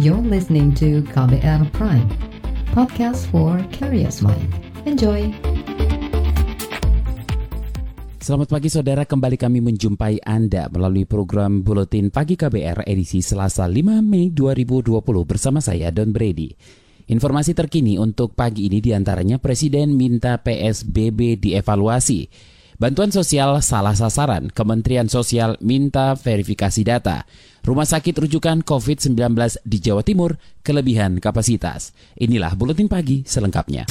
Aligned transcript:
You're 0.00 0.24
listening 0.24 0.72
to 0.80 1.04
KBR 1.12 1.68
Prime, 1.76 2.08
podcast 2.72 3.28
for 3.28 3.60
curious 3.76 4.24
mind. 4.24 4.48
Enjoy! 4.88 5.28
Selamat 8.16 8.48
pagi 8.48 8.72
saudara, 8.72 9.04
kembali 9.04 9.36
kami 9.36 9.60
menjumpai 9.60 10.24
Anda 10.24 10.72
melalui 10.72 11.04
program 11.04 11.60
Buletin 11.60 12.08
Pagi 12.08 12.40
KBR 12.40 12.88
edisi 12.88 13.20
Selasa 13.20 13.68
5 13.68 14.00
Mei 14.00 14.32
2020 14.32 15.28
bersama 15.28 15.60
saya 15.60 15.92
Don 15.92 16.08
Brady. 16.08 16.56
Informasi 17.12 17.52
terkini 17.52 18.00
untuk 18.00 18.32
pagi 18.32 18.72
ini 18.72 18.80
di 18.80 18.96
antaranya 18.96 19.36
Presiden 19.36 19.92
minta 19.92 20.40
PSBB 20.40 21.36
dievaluasi. 21.36 22.32
Bantuan 22.80 23.12
sosial 23.12 23.60
salah 23.60 23.92
sasaran, 23.92 24.48
Kementerian 24.48 25.12
Sosial 25.12 25.60
minta 25.60 26.16
verifikasi 26.16 26.80
data. 26.80 27.28
Rumah 27.62 27.86
sakit 27.86 28.26
rujukan 28.26 28.66
COVID-19 28.66 29.14
di 29.62 29.78
Jawa 29.78 30.02
Timur 30.02 30.34
kelebihan 30.66 31.22
kapasitas. 31.22 31.94
Inilah 32.18 32.58
Buletin 32.58 32.90
Pagi 32.90 33.22
selengkapnya. 33.22 33.86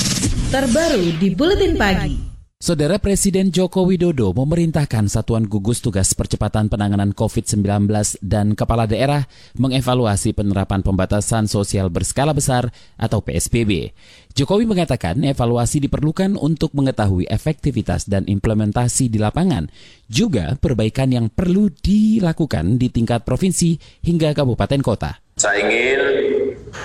Terbaru 0.51 1.15
di 1.15 1.31
Buletin 1.31 1.79
Pagi. 1.79 2.30
Saudara 2.61 3.01
Presiden 3.01 3.49
Joko 3.49 3.89
Widodo 3.89 4.37
memerintahkan 4.37 5.09
Satuan 5.09 5.49
Gugus 5.49 5.81
Tugas 5.81 6.13
Percepatan 6.13 6.69
Penanganan 6.69 7.09
COVID-19 7.09 7.89
dan 8.21 8.53
kepala 8.53 8.85
daerah 8.85 9.25
mengevaluasi 9.57 10.37
penerapan 10.37 10.85
pembatasan 10.85 11.49
sosial 11.49 11.89
berskala 11.89 12.37
besar 12.37 12.69
atau 13.01 13.17
PSBB. 13.25 13.97
Jokowi 14.37 14.69
mengatakan 14.69 15.17
evaluasi 15.25 15.81
diperlukan 15.81 16.37
untuk 16.37 16.77
mengetahui 16.77 17.25
efektivitas 17.33 18.05
dan 18.05 18.29
implementasi 18.29 19.09
di 19.09 19.17
lapangan, 19.17 19.65
juga 20.05 20.53
perbaikan 20.53 21.09
yang 21.09 21.33
perlu 21.33 21.73
dilakukan 21.73 22.77
di 22.77 22.93
tingkat 22.93 23.25
provinsi 23.25 24.05
hingga 24.05 24.37
kabupaten 24.37 24.85
kota. 24.85 25.17
Saya 25.41 25.65
ingin 25.65 25.97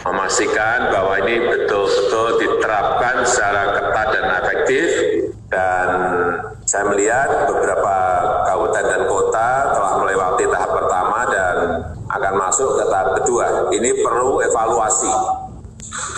memastikan 0.08 0.88
bahwa 0.88 1.20
ini 1.20 1.36
betul-betul 1.36 2.40
diterapkan 2.40 3.28
secara 3.28 3.76
ketat 3.76 4.08
dan 4.16 4.26
efektif 4.40 4.88
dan 5.46 5.88
saya 6.66 6.84
melihat 6.90 7.46
beberapa 7.46 7.96
kabupaten 8.50 8.86
dan 8.86 9.02
kota 9.06 9.48
telah 9.70 9.92
melewati 10.02 10.44
tahap 10.50 10.70
pertama 10.74 11.18
dan 11.30 11.56
akan 12.10 12.34
masuk 12.38 12.74
ke 12.74 12.84
tahap 12.90 13.08
kedua. 13.22 13.70
Ini 13.70 14.02
perlu 14.02 14.42
evaluasi. 14.42 15.14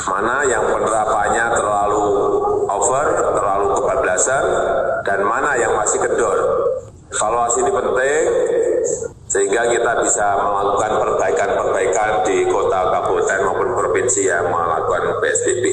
Mana 0.08 0.48
yang 0.48 0.64
penerapannya 0.64 1.52
terlalu 1.52 2.06
over, 2.72 3.06
terlalu 3.36 3.66
kebablasan, 3.76 4.44
dan 5.04 5.20
mana 5.24 5.52
yang 5.60 5.76
masih 5.76 6.00
kendor. 6.00 6.38
Evaluasi 7.12 7.64
ini 7.64 7.72
penting 7.72 8.24
sehingga 9.28 9.68
kita 9.68 9.92
bisa 10.00 10.40
melakukan 10.40 10.92
perbaikan-perbaikan 11.04 12.24
di 12.24 12.48
kota, 12.48 12.80
kabupaten 12.88 13.40
maupun 13.44 13.68
provinsi 13.76 14.24
yang 14.24 14.48
melakukan 14.48 15.20
PSBB. 15.20 15.64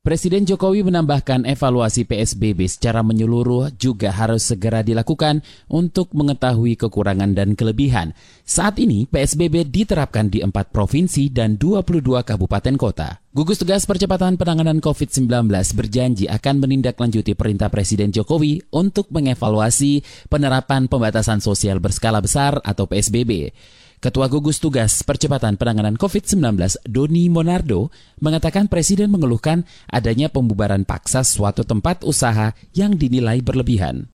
Presiden 0.00 0.48
Jokowi 0.48 0.80
menambahkan 0.80 1.44
evaluasi 1.44 2.08
PSBB 2.08 2.64
secara 2.72 3.04
menyeluruh 3.04 3.68
juga 3.76 4.08
harus 4.08 4.48
segera 4.48 4.80
dilakukan 4.80 5.44
untuk 5.68 6.16
mengetahui 6.16 6.72
kekurangan 6.80 7.36
dan 7.36 7.52
kelebihan. 7.52 8.16
Saat 8.40 8.80
ini 8.80 9.04
PSBB 9.04 9.68
diterapkan 9.68 10.32
di 10.32 10.40
empat 10.40 10.72
provinsi 10.72 11.28
dan 11.28 11.60
22 11.60 12.00
kabupaten 12.24 12.80
kota. 12.80 13.20
Gugus 13.36 13.60
Tugas 13.60 13.84
Percepatan 13.84 14.40
Penanganan 14.40 14.80
COVID-19 14.80 15.28
berjanji 15.76 16.24
akan 16.32 16.64
menindaklanjuti 16.64 17.36
perintah 17.36 17.68
Presiden 17.68 18.08
Jokowi 18.08 18.72
untuk 18.72 19.12
mengevaluasi 19.12 20.00
penerapan 20.32 20.88
pembatasan 20.88 21.44
sosial 21.44 21.76
berskala 21.76 22.24
besar 22.24 22.56
atau 22.64 22.88
PSBB. 22.88 23.52
Ketua 24.00 24.32
Gugus 24.32 24.64
Tugas 24.64 25.04
Percepatan 25.04 25.60
Penanganan 25.60 26.00
COVID-19 26.00 26.40
Doni 26.88 27.28
Monardo 27.28 27.92
mengatakan 28.16 28.64
Presiden 28.64 29.12
mengeluhkan 29.12 29.68
adanya 29.92 30.32
pembubaran 30.32 30.88
paksa 30.88 31.20
suatu 31.20 31.68
tempat 31.68 32.00
usaha 32.08 32.56
yang 32.72 32.96
dinilai 32.96 33.44
berlebihan. 33.44 34.08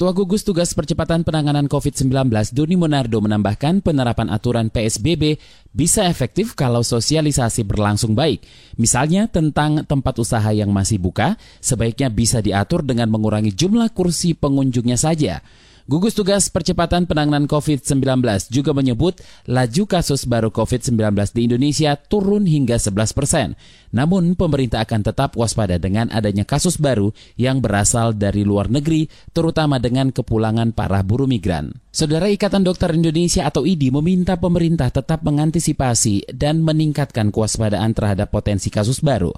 Ketua 0.00 0.16
Gugus 0.16 0.48
Tugas 0.48 0.72
Percepatan 0.72 1.28
Penanganan 1.28 1.68
COVID-19 1.68 2.32
Doni 2.56 2.72
Monardo 2.72 3.20
menambahkan 3.20 3.84
penerapan 3.84 4.32
aturan 4.32 4.72
PSBB 4.72 5.36
bisa 5.76 6.08
efektif 6.08 6.56
kalau 6.56 6.80
sosialisasi 6.80 7.68
berlangsung 7.68 8.16
baik. 8.16 8.40
Misalnya 8.80 9.28
tentang 9.28 9.84
tempat 9.84 10.16
usaha 10.16 10.48
yang 10.56 10.72
masih 10.72 10.96
buka, 10.96 11.36
sebaiknya 11.60 12.08
bisa 12.08 12.40
diatur 12.40 12.80
dengan 12.80 13.12
mengurangi 13.12 13.52
jumlah 13.52 13.92
kursi 13.92 14.32
pengunjungnya 14.32 14.96
saja. 14.96 15.44
Gugus 15.88 16.12
Tugas 16.12 16.52
Percepatan 16.52 17.08
Penanganan 17.08 17.48
COVID-19 17.48 18.20
juga 18.52 18.76
menyebut 18.76 19.22
laju 19.48 19.84
kasus 19.88 20.28
baru 20.28 20.52
COVID-19 20.52 20.98
di 21.32 21.40
Indonesia 21.48 21.96
turun 21.96 22.44
hingga 22.44 22.76
11 22.76 23.16
persen. 23.16 23.48
Namun 23.94 24.36
pemerintah 24.36 24.84
akan 24.84 25.00
tetap 25.00 25.38
waspada 25.40 25.80
dengan 25.80 26.12
adanya 26.12 26.44
kasus 26.44 26.76
baru 26.76 27.14
yang 27.40 27.64
berasal 27.64 28.12
dari 28.12 28.44
luar 28.44 28.68
negeri, 28.68 29.08
terutama 29.32 29.80
dengan 29.80 30.12
kepulangan 30.12 30.76
para 30.76 31.00
buruh 31.00 31.26
migran. 31.26 31.72
Saudara 31.90 32.30
Ikatan 32.30 32.62
Dokter 32.62 32.92
Indonesia 32.94 33.48
atau 33.48 33.66
IDI 33.66 33.90
meminta 33.90 34.38
pemerintah 34.38 34.92
tetap 34.92 35.26
mengantisipasi 35.26 36.30
dan 36.36 36.62
meningkatkan 36.62 37.34
kewaspadaan 37.34 37.96
terhadap 37.96 38.30
potensi 38.30 38.70
kasus 38.70 39.02
baru. 39.02 39.34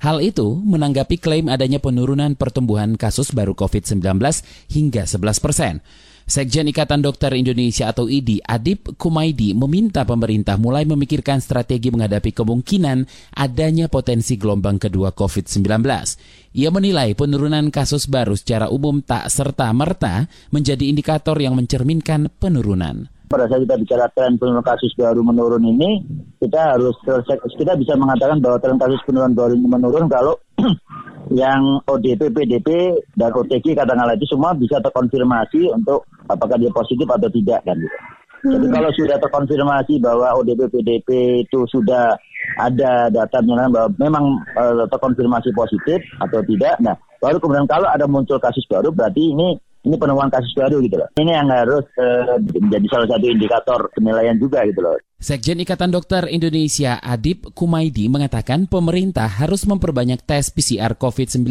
Hal 0.00 0.24
itu 0.24 0.56
menanggapi 0.64 1.20
klaim 1.20 1.52
adanya 1.52 1.76
penurunan 1.76 2.32
pertumbuhan 2.32 2.96
kasus 2.96 3.36
baru 3.36 3.52
COVID-19 3.52 4.00
hingga 4.72 5.04
11 5.04 5.44
persen. 5.44 5.84
Sekjen 6.24 6.72
Ikatan 6.72 7.04
Dokter 7.04 7.34
Indonesia 7.36 7.90
atau 7.90 8.08
IDI, 8.08 8.40
Adib 8.40 8.96
Kumaidi, 8.96 9.52
meminta 9.52 10.08
pemerintah 10.08 10.56
mulai 10.56 10.88
memikirkan 10.88 11.42
strategi 11.42 11.92
menghadapi 11.92 12.32
kemungkinan 12.32 13.04
adanya 13.36 13.92
potensi 13.92 14.40
gelombang 14.40 14.80
kedua 14.80 15.12
COVID-19. 15.12 15.68
Ia 16.56 16.70
menilai 16.72 17.12
penurunan 17.12 17.68
kasus 17.68 18.08
baru 18.08 18.38
secara 18.40 18.72
umum 18.72 19.04
tak 19.04 19.28
serta-merta 19.28 20.32
menjadi 20.48 20.86
indikator 20.88 21.36
yang 21.36 21.58
mencerminkan 21.58 22.32
penurunan 22.40 23.19
pada 23.30 23.46
saat 23.46 23.62
kita 23.62 23.78
bicara 23.78 24.10
tren 24.10 24.34
penurunan 24.34 24.66
kasus 24.66 24.90
baru 24.98 25.22
menurun 25.22 25.62
ini, 25.62 26.02
kita 26.42 26.74
harus 26.74 26.98
kita 27.54 27.78
bisa 27.78 27.94
mengatakan 27.94 28.42
bahwa 28.42 28.58
tren 28.58 28.74
kasus 28.74 28.98
penurunan 29.06 29.38
baru 29.38 29.54
ini 29.54 29.70
menurun 29.70 30.10
kalau 30.10 30.34
yang 31.30 31.78
ODP, 31.86 32.34
PDP, 32.34 32.98
dan 33.14 33.30
OTG 33.30 33.78
katakanlah 33.78 34.18
itu 34.18 34.26
semua 34.26 34.50
bisa 34.58 34.82
terkonfirmasi 34.82 35.70
untuk 35.70 36.10
apakah 36.26 36.58
dia 36.58 36.74
positif 36.74 37.06
atau 37.06 37.30
tidak 37.30 37.62
kan 37.62 37.78
gitu. 37.78 37.98
Jadi 38.40 38.66
hmm. 38.66 38.74
kalau 38.74 38.90
sudah 38.98 39.16
terkonfirmasi 39.22 39.94
bahwa 40.02 40.34
ODP, 40.42 40.66
PDP 40.66 41.08
itu 41.46 41.60
sudah 41.70 42.18
ada 42.58 43.06
data 43.14 43.38
menyatakan 43.46 43.70
bahwa 43.70 43.88
memang 44.00 44.24
uh, 44.58 44.88
terkonfirmasi 44.90 45.54
positif 45.54 46.02
atau 46.18 46.42
tidak, 46.42 46.74
nah 46.82 46.98
baru 47.22 47.38
kemudian 47.38 47.68
kalau 47.70 47.86
ada 47.86 48.10
muncul 48.10 48.42
kasus 48.42 48.66
baru 48.66 48.90
berarti 48.90 49.22
ini 49.22 49.54
ini 49.80 49.96
penemuan 49.96 50.28
kasus 50.28 50.52
baru 50.52 50.80
gitu 50.84 51.00
loh. 51.00 51.08
Ini 51.16 51.32
yang 51.40 51.48
harus 51.48 51.86
uh, 51.96 52.36
menjadi 52.40 52.86
salah 52.92 53.08
satu 53.16 53.26
indikator 53.28 53.80
penilaian 53.96 54.36
juga 54.36 54.64
gitu 54.68 54.80
loh. 54.84 54.96
Sekjen 55.20 55.60
Ikatan 55.60 55.92
Dokter 55.92 56.24
Indonesia 56.32 56.96
Adib 56.96 57.52
Kumaidi 57.52 58.08
mengatakan 58.08 58.64
pemerintah 58.64 59.28
harus 59.28 59.68
memperbanyak 59.68 60.24
tes 60.24 60.48
PCR 60.48 60.96
COVID-19, 60.96 61.44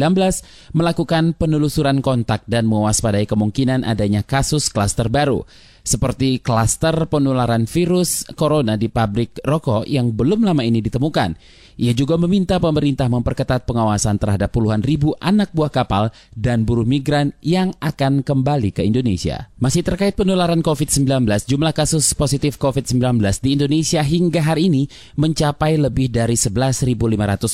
melakukan 0.74 1.38
penelusuran 1.38 2.02
kontak 2.02 2.42
dan 2.50 2.66
mewaspadai 2.66 3.30
kemungkinan 3.30 3.86
adanya 3.86 4.26
kasus 4.26 4.74
klaster 4.74 5.06
baru 5.06 5.46
seperti 5.80 6.40
klaster 6.44 6.94
penularan 7.08 7.64
virus 7.64 8.28
corona 8.36 8.76
di 8.76 8.92
pabrik 8.92 9.40
rokok 9.40 9.88
yang 9.88 10.12
belum 10.12 10.44
lama 10.44 10.62
ini 10.64 10.84
ditemukan. 10.84 11.36
Ia 11.80 11.96
juga 11.96 12.20
meminta 12.20 12.60
pemerintah 12.60 13.08
memperketat 13.08 13.64
pengawasan 13.64 14.20
terhadap 14.20 14.52
puluhan 14.52 14.84
ribu 14.84 15.16
anak 15.16 15.48
buah 15.56 15.72
kapal 15.72 16.12
dan 16.36 16.68
buruh 16.68 16.84
migran 16.84 17.32
yang 17.40 17.72
akan 17.80 18.20
kembali 18.20 18.76
ke 18.76 18.84
Indonesia. 18.84 19.48
Masih 19.56 19.80
terkait 19.80 20.12
penularan 20.12 20.60
COVID-19, 20.60 21.24
jumlah 21.48 21.72
kasus 21.72 22.12
positif 22.12 22.60
COVID-19 22.60 23.24
di 23.40 23.56
hingga 23.68 24.40
hari 24.40 24.72
ini 24.72 24.88
mencapai 25.18 25.76
lebih 25.76 26.08
dari 26.08 26.38
11.500 26.38 26.96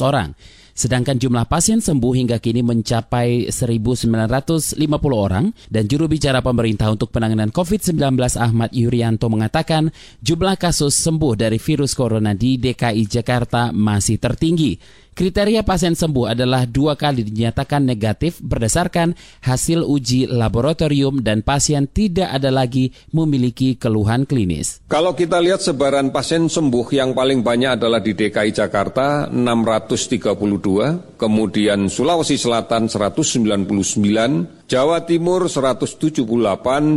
orang. 0.04 0.30
Sedangkan 0.76 1.16
jumlah 1.16 1.48
pasien 1.48 1.80
sembuh 1.80 2.12
hingga 2.12 2.36
kini 2.36 2.60
mencapai 2.60 3.48
1.950 3.48 4.76
orang 5.16 5.48
dan 5.72 5.88
juru 5.88 6.04
bicara 6.04 6.44
pemerintah 6.44 6.92
untuk 6.92 7.08
penanganan 7.08 7.48
COVID-19 7.48 7.96
Ahmad 8.36 8.76
Yuryanto 8.76 9.32
mengatakan 9.32 9.88
jumlah 10.20 10.60
kasus 10.60 10.92
sembuh 11.00 11.32
dari 11.32 11.56
virus 11.56 11.96
corona 11.96 12.36
di 12.36 12.60
DKI 12.60 13.08
Jakarta 13.08 13.72
masih 13.72 14.20
tertinggi. 14.20 14.76
Kriteria 15.16 15.64
pasien 15.64 15.96
sembuh 15.96 16.36
adalah 16.36 16.68
dua 16.68 16.92
kali 16.92 17.24
dinyatakan 17.24 17.88
negatif 17.88 18.36
berdasarkan 18.36 19.16
hasil 19.48 19.80
uji 19.80 20.28
laboratorium 20.28 21.24
dan 21.24 21.40
pasien 21.40 21.88
tidak 21.88 22.28
ada 22.36 22.52
lagi 22.52 22.92
memiliki 23.16 23.80
keluhan 23.80 24.28
klinis. 24.28 24.84
Kalau 24.92 25.16
kita 25.16 25.40
lihat 25.40 25.64
sebaran 25.64 26.12
pasien 26.12 26.52
sembuh 26.52 26.92
yang 26.92 27.16
paling 27.16 27.40
banyak 27.40 27.80
adalah 27.80 28.04
di 28.04 28.12
DKI 28.12 28.52
Jakarta 28.52 29.32
632, 29.32 31.16
kemudian 31.16 31.88
Sulawesi 31.88 32.36
Selatan 32.36 32.92
199, 32.92 34.65
Jawa 34.66 35.06
Timur 35.06 35.46
178, 35.46 36.26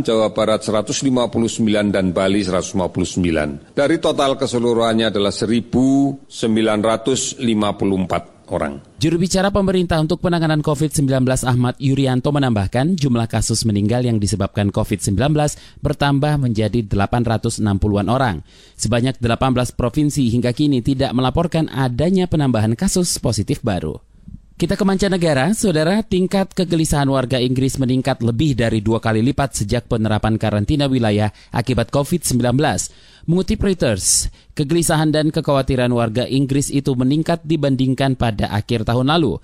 Jawa 0.02 0.34
Barat 0.34 0.58
159 0.66 1.06
dan 1.94 2.10
Bali 2.10 2.42
159. 2.42 3.78
Dari 3.78 3.96
total 4.02 4.34
keseluruhannya 4.34 5.14
adalah 5.14 5.30
1954 5.30 6.26
orang. 8.50 8.82
Juru 8.98 9.22
bicara 9.22 9.54
pemerintah 9.54 10.02
untuk 10.02 10.18
penanganan 10.18 10.66
COVID-19 10.66 11.22
Ahmad 11.46 11.78
Yuryanto 11.78 12.34
menambahkan 12.34 12.98
jumlah 12.98 13.30
kasus 13.30 13.62
meninggal 13.62 14.02
yang 14.02 14.18
disebabkan 14.18 14.74
COVID-19 14.74 15.30
bertambah 15.78 16.42
menjadi 16.42 16.82
860-an 16.90 18.10
orang. 18.10 18.42
Sebanyak 18.74 19.22
18 19.22 19.78
provinsi 19.78 20.26
hingga 20.26 20.50
kini 20.50 20.82
tidak 20.82 21.14
melaporkan 21.14 21.70
adanya 21.70 22.26
penambahan 22.26 22.74
kasus 22.74 23.14
positif 23.22 23.62
baru. 23.62 24.09
Kita 24.60 24.76
ke 24.76 24.84
mancanegara, 24.84 25.56
saudara, 25.56 26.04
tingkat 26.04 26.52
kegelisahan 26.52 27.08
warga 27.08 27.40
Inggris 27.40 27.80
meningkat 27.80 28.20
lebih 28.20 28.52
dari 28.52 28.84
dua 28.84 29.00
kali 29.00 29.24
lipat 29.24 29.56
sejak 29.56 29.88
penerapan 29.88 30.36
karantina 30.36 30.84
wilayah 30.84 31.32
akibat 31.48 31.88
COVID-19. 31.88 32.60
Mengutip 33.24 33.56
Reuters, 33.56 34.28
kegelisahan 34.52 35.16
dan 35.16 35.32
kekhawatiran 35.32 35.88
warga 35.96 36.28
Inggris 36.28 36.68
itu 36.68 36.92
meningkat 36.92 37.40
dibandingkan 37.40 38.20
pada 38.20 38.52
akhir 38.52 38.84
tahun 38.84 39.08
lalu. 39.08 39.40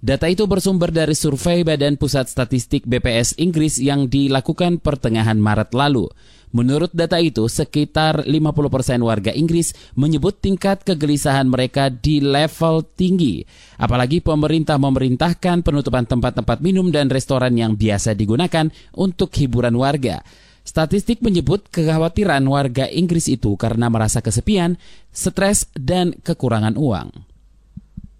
Data 0.00 0.32
itu 0.32 0.48
bersumber 0.48 0.88
dari 0.88 1.12
survei 1.12 1.60
Badan 1.60 2.00
Pusat 2.00 2.32
Statistik 2.32 2.88
BPS 2.88 3.36
Inggris 3.36 3.76
yang 3.76 4.08
dilakukan 4.08 4.80
pertengahan 4.80 5.36
Maret 5.36 5.76
lalu. 5.76 6.08
Menurut 6.54 6.94
data 6.94 7.18
itu, 7.18 7.50
sekitar 7.50 8.30
50% 8.30 9.02
warga 9.02 9.34
Inggris 9.34 9.74
menyebut 9.98 10.38
tingkat 10.38 10.86
kegelisahan 10.86 11.50
mereka 11.50 11.90
di 11.90 12.22
level 12.22 12.86
tinggi. 12.94 13.42
Apalagi 13.74 14.22
pemerintah 14.22 14.78
memerintahkan 14.78 15.66
penutupan 15.66 16.06
tempat-tempat 16.06 16.62
minum 16.62 16.94
dan 16.94 17.10
restoran 17.10 17.58
yang 17.58 17.74
biasa 17.74 18.14
digunakan 18.14 18.70
untuk 18.94 19.34
hiburan 19.34 19.74
warga. 19.74 20.22
Statistik 20.62 21.26
menyebut 21.26 21.66
kekhawatiran 21.74 22.46
warga 22.46 22.86
Inggris 22.86 23.26
itu 23.26 23.58
karena 23.58 23.90
merasa 23.90 24.22
kesepian, 24.22 24.78
stres, 25.10 25.66
dan 25.74 26.14
kekurangan 26.22 26.78
uang. 26.78 27.33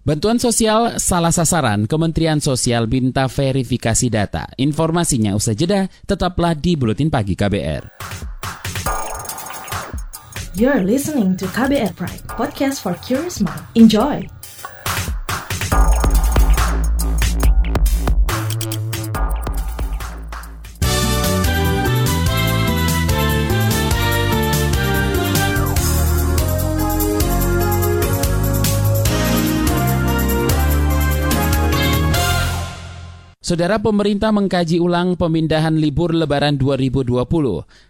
Bantuan 0.05 0.37
sosial 0.37 1.01
salah 1.01 1.33
sasaran, 1.33 1.89
Kementerian 1.89 2.37
Sosial 2.37 2.85
minta 2.85 3.25
verifikasi 3.25 4.05
data. 4.05 4.45
Informasinya 4.61 5.33
usai 5.33 5.57
jeda, 5.57 5.89
tetaplah 6.05 6.53
di 6.53 6.77
Buletin 6.77 7.09
Pagi 7.09 7.33
KBR. 7.33 7.89
You're 10.53 10.85
listening 10.85 11.33
to 11.41 11.49
KBR 11.49 11.97
Pride, 11.97 12.21
podcast 12.29 12.85
for 12.85 12.93
curious 13.01 13.41
mind. 13.41 13.65
Enjoy! 13.73 14.21
Saudara 33.45 33.77
pemerintah 33.77 34.33
mengkaji 34.33 34.81
ulang 34.81 35.13
pemindahan 35.21 35.77
libur 35.77 36.17
lebaran 36.17 36.57
2020. 36.57 37.13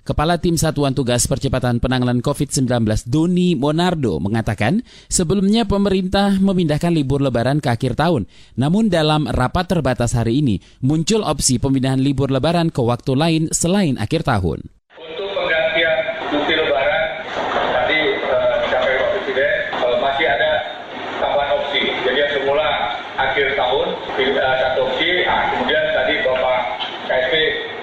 Kepala 0.04 0.36
Tim 0.36 0.60
Satuan 0.60 0.92
Tugas 0.92 1.32
Percepatan 1.32 1.80
Penanganan 1.80 2.20
COVID-19 2.20 2.68
Doni 3.08 3.56
Monardo 3.56 4.20
mengatakan 4.20 4.84
sebelumnya 5.08 5.64
pemerintah 5.64 6.36
memindahkan 6.44 6.92
libur 6.92 7.24
lebaran 7.24 7.64
ke 7.64 7.72
akhir 7.72 7.96
tahun. 7.96 8.28
Namun 8.60 8.92
dalam 8.92 9.32
rapat 9.32 9.72
terbatas 9.72 10.12
hari 10.12 10.44
ini 10.44 10.60
muncul 10.84 11.24
opsi 11.24 11.56
pemindahan 11.56 12.04
libur 12.04 12.36
lebaran 12.36 12.68
ke 12.68 12.84
waktu 12.84 13.16
lain 13.16 13.48
selain 13.56 13.96
akhir 13.96 14.28
tahun. 14.28 14.60
Untuk 15.00 15.30
penggantian 15.40 15.98
cuti 16.36 16.52
lebaran 16.52 17.04
tadi 17.72 18.00
eh, 18.12 18.56
disampaikan 18.60 19.08
Pak 19.08 19.10
Presiden 19.24 19.52
eh, 19.72 19.98
masih 20.04 20.28
ada 20.28 20.52
tambahan 21.24 21.50
opsi. 21.64 21.82
Jadi 22.04 22.18
yang 22.20 22.32
semula 22.36 22.68
akhir 23.16 23.56
tahun 23.56 23.88
eh, 24.20 24.56
satu 24.60 24.80
opsi, 24.92 25.24
nah, 25.24 25.48
kemudian 25.56 25.84
tadi 25.96 26.14
Bapak 26.24 26.58
KSP 27.08 27.34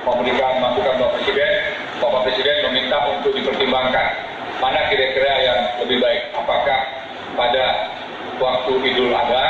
memberikan 0.05 0.53
masukan 0.61 0.95
Bapak 1.01 1.13
Presiden, 1.21 1.53
Bapak 2.01 2.21
Presiden 2.29 2.57
meminta 2.69 2.99
untuk 3.09 3.33
dipertimbangkan 3.33 4.07
mana 4.61 4.81
kira-kira 4.93 5.33
yang 5.41 5.59
lebih 5.83 5.99
baik. 6.05 6.23
Apakah 6.37 6.81
pada 7.33 7.65
waktu 8.37 8.72
Idul 8.83 9.15
Adha, 9.15 9.47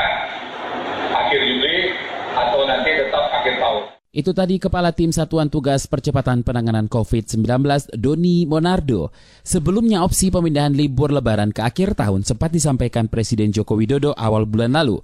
akhir 1.09 1.41
Juli, 1.41 1.89
atau 2.37 2.61
nanti 2.69 2.89
tetap 2.93 3.25
akhir 3.33 3.57
tahun. 3.57 3.83
Itu 4.13 4.29
tadi 4.29 4.61
Kepala 4.61 4.93
Tim 4.93 5.09
Satuan 5.09 5.49
Tugas 5.49 5.89
Percepatan 5.89 6.45
Penanganan 6.45 6.85
COVID-19 6.85 7.41
Doni 7.97 8.45
Monardo. 8.45 9.09
Sebelumnya 9.41 10.05
opsi 10.05 10.29
pemindahan 10.29 10.77
libur 10.77 11.09
lebaran 11.09 11.49
ke 11.49 11.65
akhir 11.65 11.97
tahun 11.97 12.21
sempat 12.21 12.53
disampaikan 12.53 13.09
Presiden 13.09 13.49
Joko 13.49 13.73
Widodo 13.73 14.13
awal 14.13 14.45
bulan 14.45 14.77
lalu. 14.77 15.01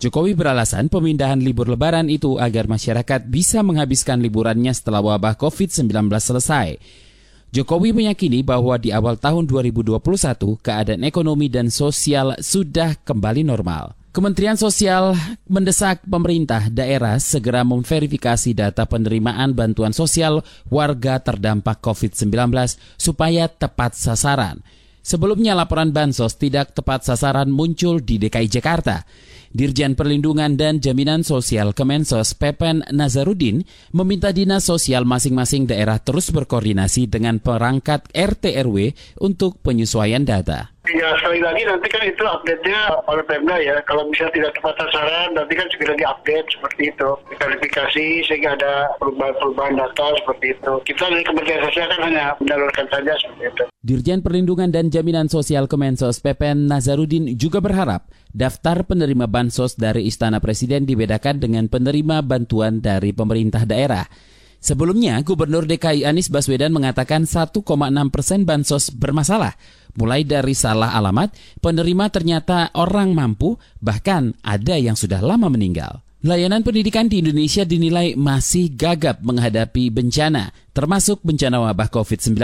Jokowi 0.00 0.32
beralasan 0.32 0.88
pemindahan 0.88 1.40
libur 1.40 1.68
lebaran 1.68 2.08
itu 2.08 2.40
agar 2.40 2.64
masyarakat 2.64 3.28
bisa 3.28 3.60
menghabiskan 3.60 4.24
liburannya 4.24 4.72
setelah 4.72 5.04
wabah 5.04 5.36
COVID-19 5.36 5.92
selesai. 6.16 6.80
Jokowi 7.56 7.96
meyakini 7.96 8.44
bahwa 8.44 8.76
di 8.76 8.92
awal 8.92 9.16
tahun 9.16 9.48
2021 9.48 9.96
keadaan 10.60 11.08
ekonomi 11.08 11.48
dan 11.48 11.72
sosial 11.72 12.36
sudah 12.36 13.00
kembali 13.00 13.48
normal. 13.48 13.96
Kementerian 14.12 14.60
Sosial 14.60 15.16
mendesak 15.48 16.04
pemerintah 16.04 16.68
daerah 16.68 17.16
segera 17.16 17.64
memverifikasi 17.64 18.52
data 18.52 18.84
penerimaan 18.84 19.56
bantuan 19.56 19.96
sosial 19.96 20.44
warga 20.68 21.16
terdampak 21.16 21.80
COVID-19 21.80 22.52
supaya 23.00 23.48
tepat 23.48 23.96
sasaran. 23.96 24.60
Sebelumnya 25.00 25.56
laporan 25.56 25.96
bansos 25.96 26.36
tidak 26.36 26.76
tepat 26.76 27.08
sasaran 27.08 27.48
muncul 27.48 28.04
di 28.04 28.20
DKI 28.20 28.52
Jakarta. 28.52 29.08
Dirjen 29.50 29.98
Perlindungan 29.98 30.54
dan 30.54 30.78
Jaminan 30.78 31.26
Sosial 31.26 31.74
Kemensos 31.74 32.38
Pepen 32.38 32.86
Nazarudin 32.94 33.66
meminta 33.90 34.30
dinas 34.30 34.68
sosial 34.68 35.02
masing-masing 35.02 35.66
daerah 35.66 35.98
terus 35.98 36.30
berkoordinasi 36.30 37.10
dengan 37.10 37.42
perangkat 37.42 38.06
RT 38.14 38.54
RW 38.66 38.94
untuk 39.18 39.58
penyesuaian 39.62 40.22
data. 40.22 40.75
Ya 40.94 41.10
sekali 41.18 41.42
lagi 41.42 41.66
nanti 41.66 41.86
kan 41.90 42.02
itu 42.06 42.22
update-nya 42.22 43.02
oleh 43.10 43.24
Pemda 43.26 43.58
ya. 43.58 43.82
Kalau 43.88 44.06
misalnya 44.06 44.34
tidak 44.38 44.52
tepat 44.54 44.74
sasaran 44.78 45.34
nanti 45.34 45.52
kan 45.58 45.66
segera 45.74 45.94
diupdate 45.98 46.48
seperti 46.54 46.82
itu. 46.94 47.08
Verifikasi 47.34 48.06
sehingga 48.30 48.54
ada 48.54 48.94
perubahan-perubahan 49.02 49.74
data 49.74 50.06
seperti 50.22 50.54
itu. 50.54 50.72
Kita 50.86 51.10
dari 51.10 51.24
Kementerian 51.26 51.62
Sosial 51.66 51.86
kan 51.90 52.00
hanya 52.06 52.24
menyalurkan 52.38 52.86
saja 52.92 53.12
seperti 53.18 53.44
itu. 53.50 53.64
Dirjen 53.86 54.20
Perlindungan 54.22 54.70
dan 54.74 54.90
Jaminan 54.90 55.30
Sosial 55.30 55.70
Kemensos 55.70 56.18
Pepen 56.18 56.66
Nazarudin 56.66 57.38
juga 57.38 57.62
berharap 57.62 58.10
daftar 58.34 58.82
penerima 58.82 59.30
bansos 59.30 59.78
dari 59.78 60.10
Istana 60.10 60.42
Presiden 60.42 60.84
dibedakan 60.84 61.38
dengan 61.38 61.70
penerima 61.70 62.22
bantuan 62.26 62.82
dari 62.82 63.14
pemerintah 63.14 63.62
daerah. 63.62 64.06
Sebelumnya, 64.66 65.22
Gubernur 65.22 65.62
DKI 65.62 66.02
Anies 66.02 66.26
Baswedan 66.26 66.74
mengatakan 66.74 67.22
1,6 67.22 67.62
persen 68.10 68.42
bansos 68.42 68.90
bermasalah. 68.90 69.54
Mulai 69.94 70.26
dari 70.26 70.58
salah 70.58 70.90
alamat, 70.98 71.30
penerima 71.62 72.10
ternyata 72.10 72.74
orang 72.74 73.14
mampu, 73.14 73.54
bahkan 73.78 74.34
ada 74.42 74.74
yang 74.74 74.98
sudah 74.98 75.22
lama 75.22 75.46
meninggal. 75.46 76.02
Layanan 76.26 76.66
pendidikan 76.66 77.06
di 77.06 77.22
Indonesia 77.22 77.62
dinilai 77.62 78.18
masih 78.18 78.74
gagap 78.74 79.22
menghadapi 79.22 79.94
bencana, 79.94 80.50
termasuk 80.74 81.22
bencana 81.22 81.62
wabah 81.62 81.86
COVID-19. 81.86 82.34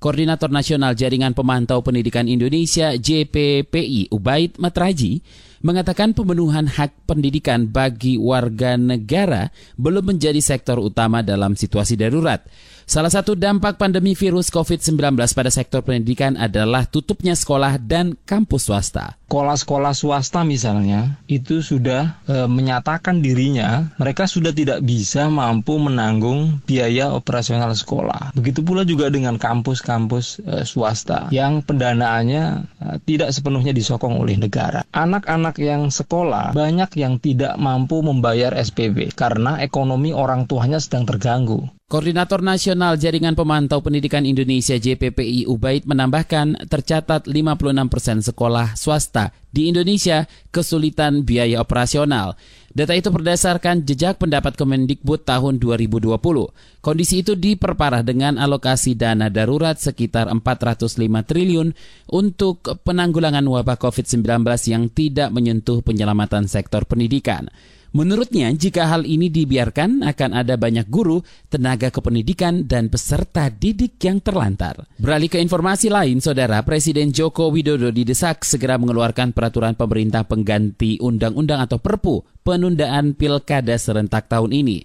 Koordinator 0.00 0.48
Nasional 0.48 0.96
Jaringan 0.96 1.36
Pemantau 1.36 1.84
Pendidikan 1.84 2.24
Indonesia 2.24 2.96
JPPI 2.96 4.08
Ubaid 4.08 4.56
Matraji 4.56 5.20
mengatakan 5.64 6.12
pemenuhan 6.12 6.68
hak 6.68 7.08
pendidikan 7.08 7.64
bagi 7.64 8.20
warga 8.20 8.76
negara 8.76 9.48
belum 9.80 10.14
menjadi 10.14 10.38
sektor 10.44 10.76
utama 10.76 11.24
dalam 11.24 11.56
situasi 11.56 11.96
darurat. 11.96 12.44
Salah 12.84 13.08
satu 13.08 13.32
dampak 13.32 13.80
pandemi 13.80 14.12
virus 14.12 14.52
COVID-19 14.52 15.16
pada 15.16 15.48
sektor 15.48 15.80
pendidikan 15.80 16.36
adalah 16.36 16.84
tutupnya 16.84 17.32
sekolah 17.32 17.80
dan 17.80 18.12
kampus 18.28 18.68
swasta. 18.68 19.16
Sekolah-sekolah 19.24 19.96
swasta 19.96 20.44
misalnya 20.44 21.16
itu 21.24 21.64
sudah 21.64 22.20
e, 22.28 22.44
menyatakan 22.44 23.24
dirinya 23.24 23.88
mereka 23.96 24.28
sudah 24.28 24.52
tidak 24.52 24.84
bisa 24.84 25.26
mampu 25.32 25.80
menanggung 25.80 26.60
biaya 26.68 27.10
operasional 27.10 27.72
sekolah. 27.72 28.36
Begitu 28.36 28.60
pula 28.60 28.84
juga 28.84 29.08
dengan 29.08 29.40
kampus-kampus 29.40 30.44
e, 30.44 30.54
swasta 30.68 31.32
yang 31.32 31.64
pendanaannya 31.64 32.68
e, 32.78 32.86
tidak 33.08 33.32
sepenuhnya 33.32 33.72
disokong 33.72 34.20
oleh 34.20 34.36
negara. 34.36 34.84
Anak-anak 34.92 35.56
yang 35.56 35.88
sekolah 35.88 36.52
banyak 36.52 36.92
yang 37.00 37.16
tidak 37.16 37.56
mampu 37.56 38.04
membayar 38.04 38.52
SPB 38.54 39.16
karena 39.18 39.58
ekonomi 39.64 40.12
orang 40.12 40.46
tuanya 40.46 40.78
sedang 40.78 41.08
terganggu. 41.08 41.64
Koordinator 41.84 42.40
Nasional 42.40 42.73
Jaringan 42.74 43.38
Pemantau 43.38 43.78
Pendidikan 43.78 44.26
Indonesia 44.26 44.74
JPPI 44.74 45.46
Ubaid 45.46 45.86
menambahkan 45.86 46.66
tercatat 46.66 47.30
56 47.30 47.86
persen 47.86 48.18
sekolah 48.18 48.74
swasta 48.74 49.30
di 49.54 49.70
Indonesia 49.70 50.26
kesulitan 50.50 51.22
biaya 51.22 51.62
operasional. 51.62 52.34
Data 52.74 52.90
itu 52.90 53.14
berdasarkan 53.14 53.86
jejak 53.86 54.18
pendapat 54.18 54.58
Kemendikbud 54.58 55.22
tahun 55.22 55.62
2020. 55.62 56.18
Kondisi 56.82 57.22
itu 57.22 57.38
diperparah 57.38 58.02
dengan 58.02 58.34
alokasi 58.34 58.98
dana 58.98 59.30
darurat 59.30 59.78
sekitar 59.78 60.26
405 60.26 60.98
triliun 61.22 61.70
untuk 62.10 62.66
penanggulangan 62.82 63.46
wabah 63.46 63.78
COVID-19 63.78 64.42
yang 64.66 64.90
tidak 64.90 65.30
menyentuh 65.30 65.86
penyelamatan 65.86 66.50
sektor 66.50 66.82
pendidikan. 66.82 67.46
Menurutnya, 67.94 68.50
jika 68.50 68.90
hal 68.90 69.06
ini 69.06 69.30
dibiarkan, 69.30 70.02
akan 70.02 70.30
ada 70.34 70.58
banyak 70.58 70.90
guru, 70.90 71.22
tenaga 71.46 71.94
kependidikan, 71.94 72.66
dan 72.66 72.90
peserta 72.90 73.46
didik 73.46 74.02
yang 74.02 74.18
terlantar. 74.18 74.82
Beralih 74.98 75.30
ke 75.30 75.38
informasi 75.38 75.94
lain, 75.94 76.18
Saudara, 76.18 76.58
Presiden 76.66 77.14
Joko 77.14 77.54
Widodo 77.54 77.94
didesak 77.94 78.42
segera 78.42 78.82
mengeluarkan 78.82 79.30
peraturan 79.30 79.78
pemerintah 79.78 80.26
pengganti 80.26 80.98
undang-undang 80.98 81.62
atau 81.62 81.78
perpu 81.78 82.26
penundaan 82.42 83.14
pilkada 83.14 83.78
serentak 83.78 84.26
tahun 84.26 84.50
ini. 84.50 84.82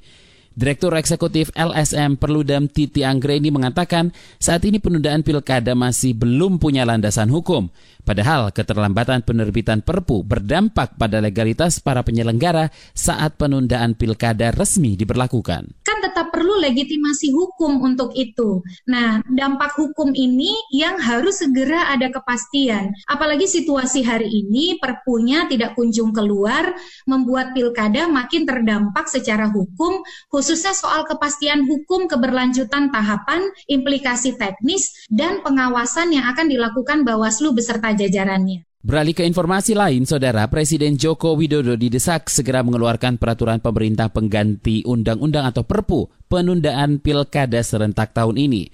Direktur 0.59 0.91
Eksekutif 0.93 1.55
LSM 1.55 2.19
Perludem 2.19 2.67
Titi 2.67 3.01
Anggreni 3.07 3.47
mengatakan 3.47 4.11
saat 4.43 4.59
ini 4.67 4.77
penundaan 4.83 5.23
pilkada 5.23 5.71
masih 5.71 6.13
belum 6.13 6.59
punya 6.59 6.83
landasan 6.83 7.31
hukum. 7.31 7.71
Padahal 8.09 8.49
keterlambatan 8.49 9.21
penerbitan 9.21 9.85
perpu 9.85 10.25
berdampak 10.25 10.97
pada 10.97 11.21
legalitas 11.21 11.77
para 11.77 12.01
penyelenggara 12.01 12.73
saat 12.97 13.37
penundaan 13.37 13.93
pilkada 13.93 14.49
resmi 14.49 14.97
diberlakukan. 14.97 15.85
Kan 15.85 15.97
tetap 16.01 16.33
perlu 16.33 16.57
legitimasi 16.57 17.29
hukum 17.29 17.85
untuk 17.85 18.13
itu. 18.17 18.65
Nah, 18.89 19.21
dampak 19.29 19.77
hukum 19.77 20.09
ini 20.17 20.49
yang 20.73 20.97
harus 20.97 21.45
segera 21.45 21.93
ada 21.93 22.09
kepastian. 22.09 22.97
Apalagi 23.05 23.45
situasi 23.45 24.01
hari 24.01 24.25
ini 24.25 24.81
perpunya 24.81 25.45
tidak 25.45 25.77
kunjung 25.77 26.09
keluar, 26.09 26.73
membuat 27.05 27.53
pilkada 27.53 28.09
makin 28.09 28.49
terdampak 28.49 29.05
secara 29.05 29.49
hukum, 29.53 30.01
khusus 30.27 30.49
khususnya 30.49 30.73
soal 30.73 31.05
kepastian 31.05 31.61
hukum 31.61 32.09
keberlanjutan 32.09 32.89
tahapan, 32.89 33.53
implikasi 33.69 34.33
teknis, 34.33 35.05
dan 35.13 35.45
pengawasan 35.45 36.09
yang 36.09 36.25
akan 36.25 36.49
dilakukan 36.49 37.05
Bawaslu 37.05 37.53
beserta 37.53 37.93
jajarannya. 37.99 38.63
Beralih 38.79 39.11
ke 39.11 39.27
informasi 39.27 39.75
lain, 39.75 40.07
Saudara 40.07 40.47
Presiden 40.47 40.95
Joko 40.95 41.35
Widodo 41.35 41.75
didesak 41.75 42.31
segera 42.31 42.63
mengeluarkan 42.63 43.19
peraturan 43.19 43.59
pemerintah 43.59 44.07
pengganti 44.07 44.87
undang-undang 44.87 45.51
atau 45.51 45.67
Perpu 45.67 46.07
penundaan 46.31 47.03
pilkada 47.03 47.59
serentak 47.59 48.15
tahun 48.15 48.39
ini. 48.39 48.71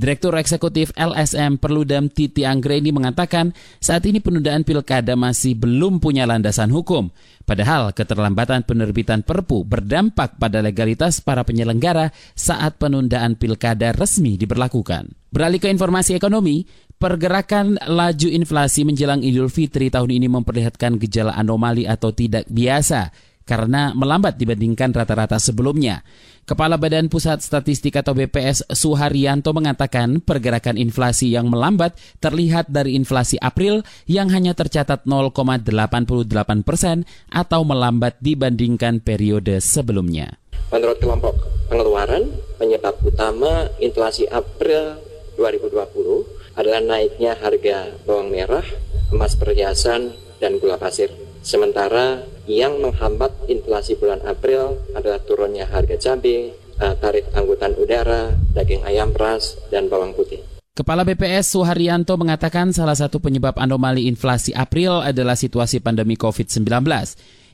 Direktur 0.00 0.32
Eksekutif 0.38 0.96
LSM 0.96 1.60
Perludem 1.60 2.08
Titi 2.08 2.48
Anggreni 2.48 2.88
mengatakan 2.88 3.52
saat 3.82 4.00
ini 4.08 4.22
penundaan 4.24 4.64
pilkada 4.64 5.12
masih 5.12 5.58
belum 5.58 6.00
punya 6.00 6.24
landasan 6.24 6.72
hukum. 6.72 7.12
Padahal 7.44 7.92
keterlambatan 7.92 8.64
penerbitan 8.64 9.20
perpu 9.20 9.60
berdampak 9.66 10.40
pada 10.40 10.64
legalitas 10.64 11.20
para 11.20 11.44
penyelenggara 11.44 12.16
saat 12.32 12.80
penundaan 12.80 13.36
pilkada 13.36 13.92
resmi 13.92 14.40
diberlakukan. 14.40 15.19
Beralih 15.30 15.62
ke 15.62 15.70
informasi 15.70 16.18
ekonomi, 16.18 16.66
pergerakan 16.98 17.78
laju 17.86 18.28
inflasi 18.28 18.82
menjelang 18.82 19.22
Idul 19.22 19.46
Fitri 19.46 19.86
tahun 19.86 20.10
ini 20.10 20.26
memperlihatkan 20.26 20.98
gejala 20.98 21.38
anomali 21.38 21.86
atau 21.86 22.10
tidak 22.10 22.50
biasa 22.50 23.14
karena 23.46 23.90
melambat 23.94 24.38
dibandingkan 24.38 24.94
rata-rata 24.94 25.38
sebelumnya. 25.38 26.02
Kepala 26.46 26.78
Badan 26.78 27.06
Pusat 27.06 27.46
Statistik 27.46 27.94
atau 27.94 28.10
BPS 28.10 28.66
Suharyanto 28.74 29.54
mengatakan 29.54 30.18
pergerakan 30.18 30.74
inflasi 30.78 31.30
yang 31.30 31.46
melambat 31.46 31.94
terlihat 32.18 32.66
dari 32.66 32.98
inflasi 32.98 33.38
April 33.38 33.86
yang 34.10 34.30
hanya 34.34 34.54
tercatat 34.54 35.06
0,88 35.06 36.66
persen 36.66 37.06
atau 37.30 37.62
melambat 37.62 38.18
dibandingkan 38.18 38.98
periode 38.98 39.62
sebelumnya. 39.62 40.38
Menurut 40.74 40.98
kelompok 41.02 41.34
pengeluaran, 41.70 42.34
penyebab 42.58 42.98
utama 43.02 43.70
inflasi 43.78 44.26
April 44.30 45.09
2020 45.40 46.60
adalah 46.60 46.84
naiknya 46.84 47.32
harga 47.40 47.96
bawang 48.04 48.28
merah, 48.28 48.64
emas 49.08 49.32
perhiasan, 49.40 50.12
dan 50.36 50.60
gula 50.60 50.76
pasir. 50.76 51.08
Sementara 51.40 52.20
yang 52.44 52.76
menghambat 52.84 53.48
inflasi 53.48 53.96
bulan 53.96 54.20
April 54.28 54.76
adalah 54.92 55.16
turunnya 55.24 55.64
harga 55.64 55.96
cabai, 55.96 56.52
eh, 56.52 56.94
tarif 57.00 57.24
angkutan 57.32 57.72
udara, 57.80 58.36
daging 58.52 58.84
ayam 58.84 59.16
ras, 59.16 59.56
dan 59.72 59.88
bawang 59.88 60.12
putih. 60.12 60.44
Kepala 60.76 61.04
BPS 61.04 61.56
Suharyanto 61.56 62.16
mengatakan 62.16 62.72
salah 62.72 62.96
satu 62.96 63.20
penyebab 63.20 63.56
anomali 63.56 64.08
inflasi 64.08 64.52
April 64.56 65.00
adalah 65.04 65.36
situasi 65.36 65.80
pandemi 65.80 66.16
COVID-19. 66.16 66.64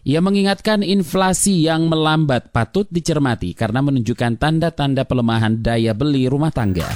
Ia 0.07 0.23
mengingatkan 0.23 0.87
inflasi 0.87 1.67
yang 1.67 1.91
melambat 1.91 2.55
patut 2.55 2.87
dicermati 2.87 3.51
karena 3.59 3.83
menunjukkan 3.83 4.39
tanda-tanda 4.39 5.03
pelemahan 5.03 5.59
daya 5.59 5.91
beli 5.91 6.31
rumah 6.31 6.55
tangga. 6.55 6.87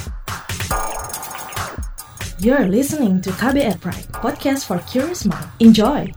You're 2.41 2.65
listening 2.65 3.21
to 3.21 3.29
KBR 3.37 3.77
Pride, 3.77 4.09
podcast 4.17 4.65
for 4.65 4.81
curious 4.89 5.29
mind. 5.29 5.45
Enjoy! 5.61 6.09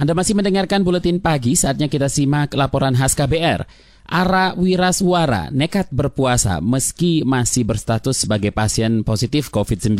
Anda 0.00 0.16
masih 0.16 0.32
mendengarkan 0.40 0.80
buletin 0.80 1.20
pagi, 1.20 1.52
saatnya 1.52 1.92
kita 1.92 2.08
simak 2.08 2.56
laporan 2.56 2.96
khas 2.96 3.12
KBR. 3.12 3.92
Ara 4.14 4.54
Wiraswara 4.54 5.50
nekat 5.50 5.90
berpuasa 5.90 6.62
meski 6.62 7.26
masih 7.26 7.66
berstatus 7.66 8.22
sebagai 8.22 8.54
pasien 8.54 9.02
positif 9.02 9.50
COVID-19. 9.50 9.98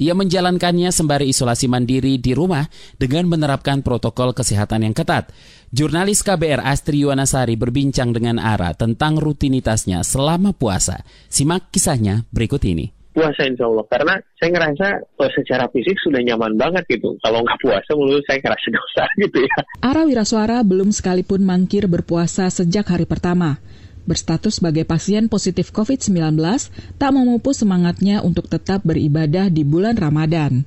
Ia 0.00 0.16
menjalankannya 0.16 0.88
sembari 0.88 1.28
isolasi 1.28 1.68
mandiri 1.68 2.16
di 2.16 2.32
rumah 2.32 2.64
dengan 2.96 3.28
menerapkan 3.28 3.84
protokol 3.84 4.32
kesehatan 4.32 4.88
yang 4.88 4.96
ketat. 4.96 5.28
Jurnalis 5.68 6.24
KBR 6.24 6.64
Astri 6.64 7.04
Yuwanasari 7.04 7.60
berbincang 7.60 8.16
dengan 8.16 8.40
Ara 8.40 8.72
tentang 8.72 9.20
rutinitasnya 9.20 10.00
selama 10.00 10.56
puasa. 10.56 11.04
Simak 11.28 11.68
kisahnya 11.68 12.24
berikut 12.32 12.64
ini 12.64 12.99
puasa 13.10 13.46
insya 13.46 13.66
Allah. 13.66 13.84
Karena 13.86 14.14
saya 14.38 14.50
ngerasa 14.54 14.86
oh, 15.18 15.30
secara 15.34 15.64
fisik 15.70 15.96
sudah 16.00 16.20
nyaman 16.22 16.54
banget 16.56 16.84
gitu. 16.90 17.18
Kalau 17.22 17.42
nggak 17.42 17.58
puasa 17.60 17.90
menurut 17.94 18.24
saya 18.26 18.38
ngerasa 18.42 18.68
dosa 18.70 19.04
gitu 19.22 19.38
ya. 19.44 19.58
Ara 19.82 20.02
Wiraswara 20.06 20.58
belum 20.62 20.90
sekalipun 20.94 21.42
mangkir 21.42 21.86
berpuasa 21.90 22.48
sejak 22.48 22.86
hari 22.90 23.06
pertama. 23.06 23.58
Berstatus 24.08 24.58
sebagai 24.58 24.88
pasien 24.88 25.28
positif 25.28 25.70
COVID-19 25.70 26.40
tak 26.96 27.10
memupus 27.12 27.62
semangatnya 27.62 28.24
untuk 28.24 28.48
tetap 28.48 28.82
beribadah 28.82 29.52
di 29.52 29.62
bulan 29.62 29.94
Ramadan. 29.94 30.64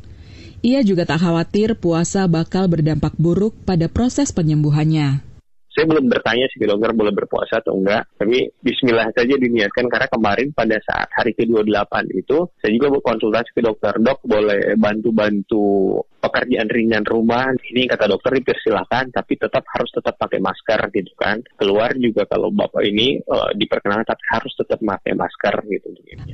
Ia 0.63 0.79
juga 0.79 1.03
tak 1.03 1.27
khawatir 1.27 1.75
puasa 1.75 2.23
bakal 2.31 2.71
berdampak 2.71 3.11
buruk 3.19 3.51
pada 3.67 3.91
proses 3.91 4.31
penyembuhannya 4.31 5.32
saya 5.73 5.89
belum 5.89 6.05
bertanya 6.05 6.45
sih 6.53 6.61
dokter 6.63 6.93
boleh 6.93 7.13
berpuasa 7.13 7.59
atau 7.59 7.73
enggak, 7.75 8.05
tapi 8.15 8.45
Bismillah 8.61 9.09
saja 9.11 9.33
diniatkan 9.33 9.89
karena 9.89 10.07
kemarin 10.07 10.47
pada 10.53 10.77
saat 10.85 11.09
hari 11.11 11.33
ke-28 11.33 11.93
itu 12.13 12.37
saya 12.61 12.71
juga 12.77 12.93
berkonsultasi 13.01 13.49
ke 13.57 13.61
dokter, 13.65 13.93
dok 13.97 14.21
boleh 14.23 14.77
bantu-bantu 14.77 15.99
pekerjaan 16.23 16.71
ringan 16.71 17.03
rumah, 17.03 17.51
ini 17.67 17.83
kata 17.89 18.07
dokter 18.07 18.39
dipersilahkan, 18.39 19.11
tapi 19.11 19.35
tetap 19.35 19.67
harus 19.75 19.91
tetap 19.91 20.15
pakai 20.15 20.39
masker 20.39 20.79
gitu 20.95 21.11
kan. 21.19 21.43
Keluar 21.59 21.91
juga 21.99 22.23
kalau 22.29 22.47
bapak 22.53 22.79
ini 22.87 23.19
uh, 23.27 23.51
diperkenalkan 23.57 24.07
tapi 24.07 24.23
harus 24.31 24.53
tetap 24.55 24.79
pakai 24.79 25.13
masker 25.17 25.55
gitu. 25.67 25.87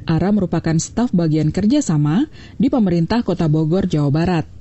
Ara 0.06 0.30
merupakan 0.30 0.78
staf 0.78 1.10
bagian 1.10 1.50
kerjasama 1.50 2.30
di 2.60 2.70
pemerintah 2.70 3.26
Kota 3.26 3.50
Bogor, 3.50 3.90
Jawa 3.90 4.12
Barat. 4.14 4.59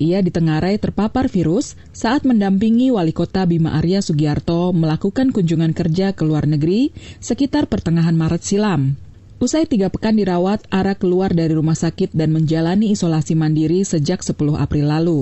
Ia 0.00 0.24
ditengarai 0.24 0.80
terpapar 0.80 1.28
virus 1.28 1.76
saat 1.92 2.24
mendampingi 2.24 2.88
Wali 2.88 3.12
Kota 3.12 3.44
Bima 3.44 3.76
Arya 3.76 4.00
Sugiarto 4.00 4.72
melakukan 4.72 5.28
kunjungan 5.28 5.76
kerja 5.76 6.16
ke 6.16 6.24
luar 6.24 6.48
negeri 6.48 6.88
sekitar 7.20 7.68
pertengahan 7.68 8.16
Maret 8.16 8.40
silam. 8.40 8.96
Usai 9.44 9.68
tiga 9.68 9.92
pekan 9.92 10.16
dirawat, 10.16 10.64
Ara 10.72 10.96
keluar 10.96 11.36
dari 11.36 11.52
rumah 11.52 11.76
sakit 11.76 12.16
dan 12.16 12.32
menjalani 12.32 12.96
isolasi 12.96 13.36
mandiri 13.36 13.84
sejak 13.84 14.24
10 14.24 14.40
April 14.56 14.88
lalu. 14.88 15.20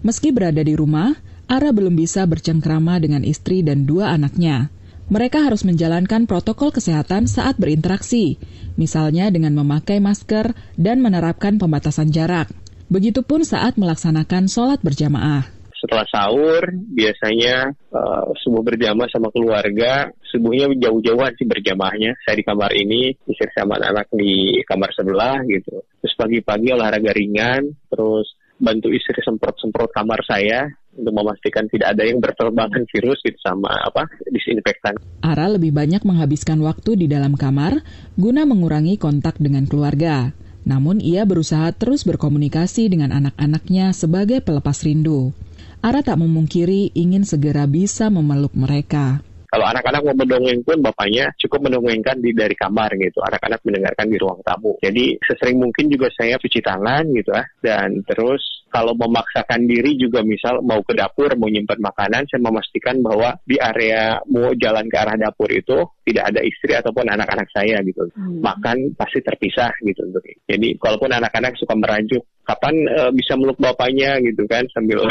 Meski 0.00 0.32
berada 0.32 0.64
di 0.64 0.72
rumah, 0.72 1.12
Ara 1.44 1.76
belum 1.76 1.92
bisa 1.92 2.24
bercengkrama 2.24 3.04
dengan 3.04 3.28
istri 3.28 3.60
dan 3.60 3.84
dua 3.84 4.16
anaknya. 4.16 4.72
Mereka 5.12 5.44
harus 5.44 5.68
menjalankan 5.68 6.24
protokol 6.24 6.72
kesehatan 6.72 7.28
saat 7.28 7.60
berinteraksi, 7.60 8.40
misalnya 8.80 9.28
dengan 9.28 9.52
memakai 9.52 10.00
masker 10.00 10.56
dan 10.80 11.04
menerapkan 11.04 11.60
pembatasan 11.60 12.08
jarak. 12.08 12.48
Begitupun 12.94 13.42
saat 13.42 13.74
melaksanakan 13.74 14.46
sholat 14.46 14.78
berjamaah. 14.78 15.50
Setelah 15.82 16.06
sahur, 16.06 16.62
biasanya 16.94 17.74
uh, 17.90 18.30
subuh 18.38 18.62
berjamaah 18.62 19.10
sama 19.10 19.34
keluarga. 19.34 20.14
Subuhnya 20.30 20.70
jauh-jauhan 20.78 21.34
sih 21.34 21.42
berjamaahnya. 21.42 22.14
Saya 22.22 22.38
di 22.38 22.46
kamar 22.46 22.70
ini, 22.70 23.10
istri 23.26 23.50
sama 23.50 23.82
anak 23.82 24.06
di 24.14 24.62
kamar 24.62 24.94
sebelah 24.94 25.42
gitu. 25.42 25.82
Terus 26.06 26.14
pagi-pagi 26.14 26.70
olahraga 26.70 27.10
ringan, 27.10 27.66
terus 27.90 28.30
bantu 28.62 28.94
istri 28.94 29.18
semprot-semprot 29.26 29.90
kamar 29.90 30.22
saya 30.22 30.70
untuk 30.94 31.10
memastikan 31.18 31.66
tidak 31.66 31.98
ada 31.98 32.06
yang 32.06 32.22
berterbangan 32.22 32.86
virus 32.94 33.18
gitu 33.26 33.38
sama 33.42 33.74
apa 33.82 34.06
disinfektan. 34.30 34.94
Ara 35.26 35.50
lebih 35.50 35.74
banyak 35.74 36.06
menghabiskan 36.06 36.62
waktu 36.62 36.94
di 36.94 37.06
dalam 37.10 37.34
kamar 37.34 37.82
guna 38.14 38.46
mengurangi 38.46 39.02
kontak 39.02 39.42
dengan 39.42 39.66
keluarga. 39.66 40.43
Namun 40.64 41.00
ia 41.00 41.28
berusaha 41.28 41.70
terus 41.76 42.08
berkomunikasi 42.08 42.88
dengan 42.88 43.12
anak-anaknya 43.12 43.92
sebagai 43.92 44.40
pelepas 44.40 44.80
rindu. 44.80 45.36
Ara 45.84 46.00
tak 46.00 46.16
memungkiri 46.16 46.96
ingin 46.96 47.28
segera 47.28 47.68
bisa 47.68 48.08
memeluk 48.08 48.56
mereka. 48.56 49.20
Kalau 49.54 49.70
anak-anak 49.70 50.02
mau 50.02 50.16
mendongeng 50.18 50.66
pun 50.66 50.82
bapaknya 50.82 51.30
cukup 51.38 51.70
mendongengkan 51.70 52.18
di 52.18 52.34
dari 52.34 52.58
kamar 52.58 52.90
gitu. 52.98 53.22
Anak-anak 53.22 53.62
mendengarkan 53.62 54.10
di 54.10 54.16
ruang 54.18 54.42
tamu. 54.42 54.74
Jadi 54.82 55.14
sesering 55.22 55.62
mungkin 55.62 55.86
juga 55.92 56.10
saya 56.10 56.40
cuci 56.40 56.58
tangan 56.58 57.06
gitu 57.14 57.30
ya. 57.30 57.44
Dan 57.62 58.02
terus 58.02 58.63
kalau 58.74 58.90
memaksakan 58.98 59.70
diri 59.70 59.94
juga 59.94 60.26
misal 60.26 60.58
mau 60.66 60.82
ke 60.82 60.98
dapur 60.98 61.30
mau 61.38 61.46
nyimpan 61.46 61.78
makanan 61.78 62.26
saya 62.26 62.42
memastikan 62.42 62.98
bahwa 63.06 63.38
di 63.46 63.54
area 63.54 64.18
mau 64.26 64.50
jalan 64.58 64.90
ke 64.90 64.96
arah 64.98 65.14
dapur 65.14 65.46
itu 65.54 65.78
tidak 66.02 66.34
ada 66.34 66.42
istri 66.42 66.74
ataupun 66.74 67.06
anak-anak 67.06 67.46
saya 67.54 67.78
gitu. 67.86 68.02
Hmm. 68.18 68.42
Makan 68.42 68.98
pasti 68.98 69.22
terpisah 69.22 69.70
gitu. 69.86 70.02
Jadi 70.50 70.74
kalaupun 70.82 71.14
anak-anak 71.14 71.54
suka 71.54 71.78
merajuk 71.78 72.26
kapan 72.42 72.74
uh, 72.98 73.10
bisa 73.14 73.38
meluk 73.38 73.56
bapaknya 73.62 74.18
gitu 74.26 74.42
kan 74.50 74.66
sambil 74.74 75.06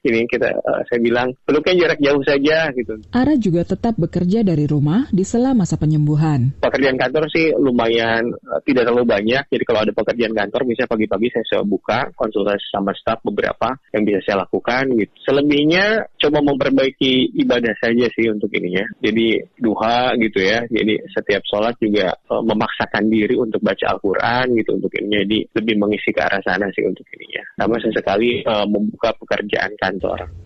ini 0.00 0.24
kita 0.24 0.48
uh, 0.56 0.82
saya 0.88 1.00
bilang 1.00 1.28
peluknya 1.44 1.86
jarak 1.86 2.00
jauh 2.00 2.22
saja 2.24 2.72
gitu. 2.72 2.94
Ara 3.12 3.36
juga 3.36 3.62
tetap 3.68 3.94
bekerja 4.00 4.40
dari 4.40 4.64
rumah 4.64 5.04
di 5.12 5.24
sela 5.28 5.52
masa 5.52 5.76
penyembuhan. 5.76 6.56
Pekerjaan 6.60 6.96
kantor 6.96 7.28
sih 7.28 7.52
lumayan 7.56 8.32
uh, 8.32 8.60
tidak 8.64 8.88
terlalu 8.88 9.04
banyak. 9.04 9.44
Jadi 9.52 9.64
kalau 9.68 9.84
ada 9.84 9.92
pekerjaan 9.92 10.32
kantor 10.32 10.64
misalnya 10.64 10.92
pagi-pagi 10.96 11.28
saya 11.32 11.44
coba 11.52 11.64
buka 11.68 11.98
konsultasi 12.16 12.66
sama 12.72 12.92
staf 12.96 13.20
beberapa 13.20 13.76
yang 13.92 14.02
bisa 14.08 14.18
saya 14.24 14.48
lakukan 14.48 14.88
gitu. 14.96 15.12
Selebihnya 15.28 16.08
coba 16.16 16.38
memperbaiki 16.40 17.36
ibadah 17.44 17.74
saja 17.76 18.08
sih 18.16 18.32
untuk 18.32 18.48
ininya. 18.56 18.84
Jadi 19.04 19.36
duha 19.60 20.16
gitu 20.16 20.40
ya. 20.40 20.64
Jadi 20.64 20.96
setiap 21.12 21.44
sholat 21.44 21.76
juga 21.76 22.16
uh, 22.32 22.40
memaksakan 22.40 23.04
diri 23.12 23.36
untuk 23.36 23.60
baca 23.60 23.84
Al-Qur'an 23.92 24.48
gitu 24.56 24.80
untuk 24.80 24.92
ini. 24.96 25.28
Jadi 25.28 25.38
lebih 25.60 25.74
mengisi 25.76 26.08
ke 26.08 26.20
arah 26.24 26.40
sana 26.40 26.72
sih 26.72 26.88
untuk 26.88 27.04
ininya. 27.12 27.44
Sama 27.60 27.76
sesekali 27.76 28.40
uh, 28.48 28.64
membuka 28.64 29.12
pekerjaan 29.20 29.76
kantor. 29.76 29.89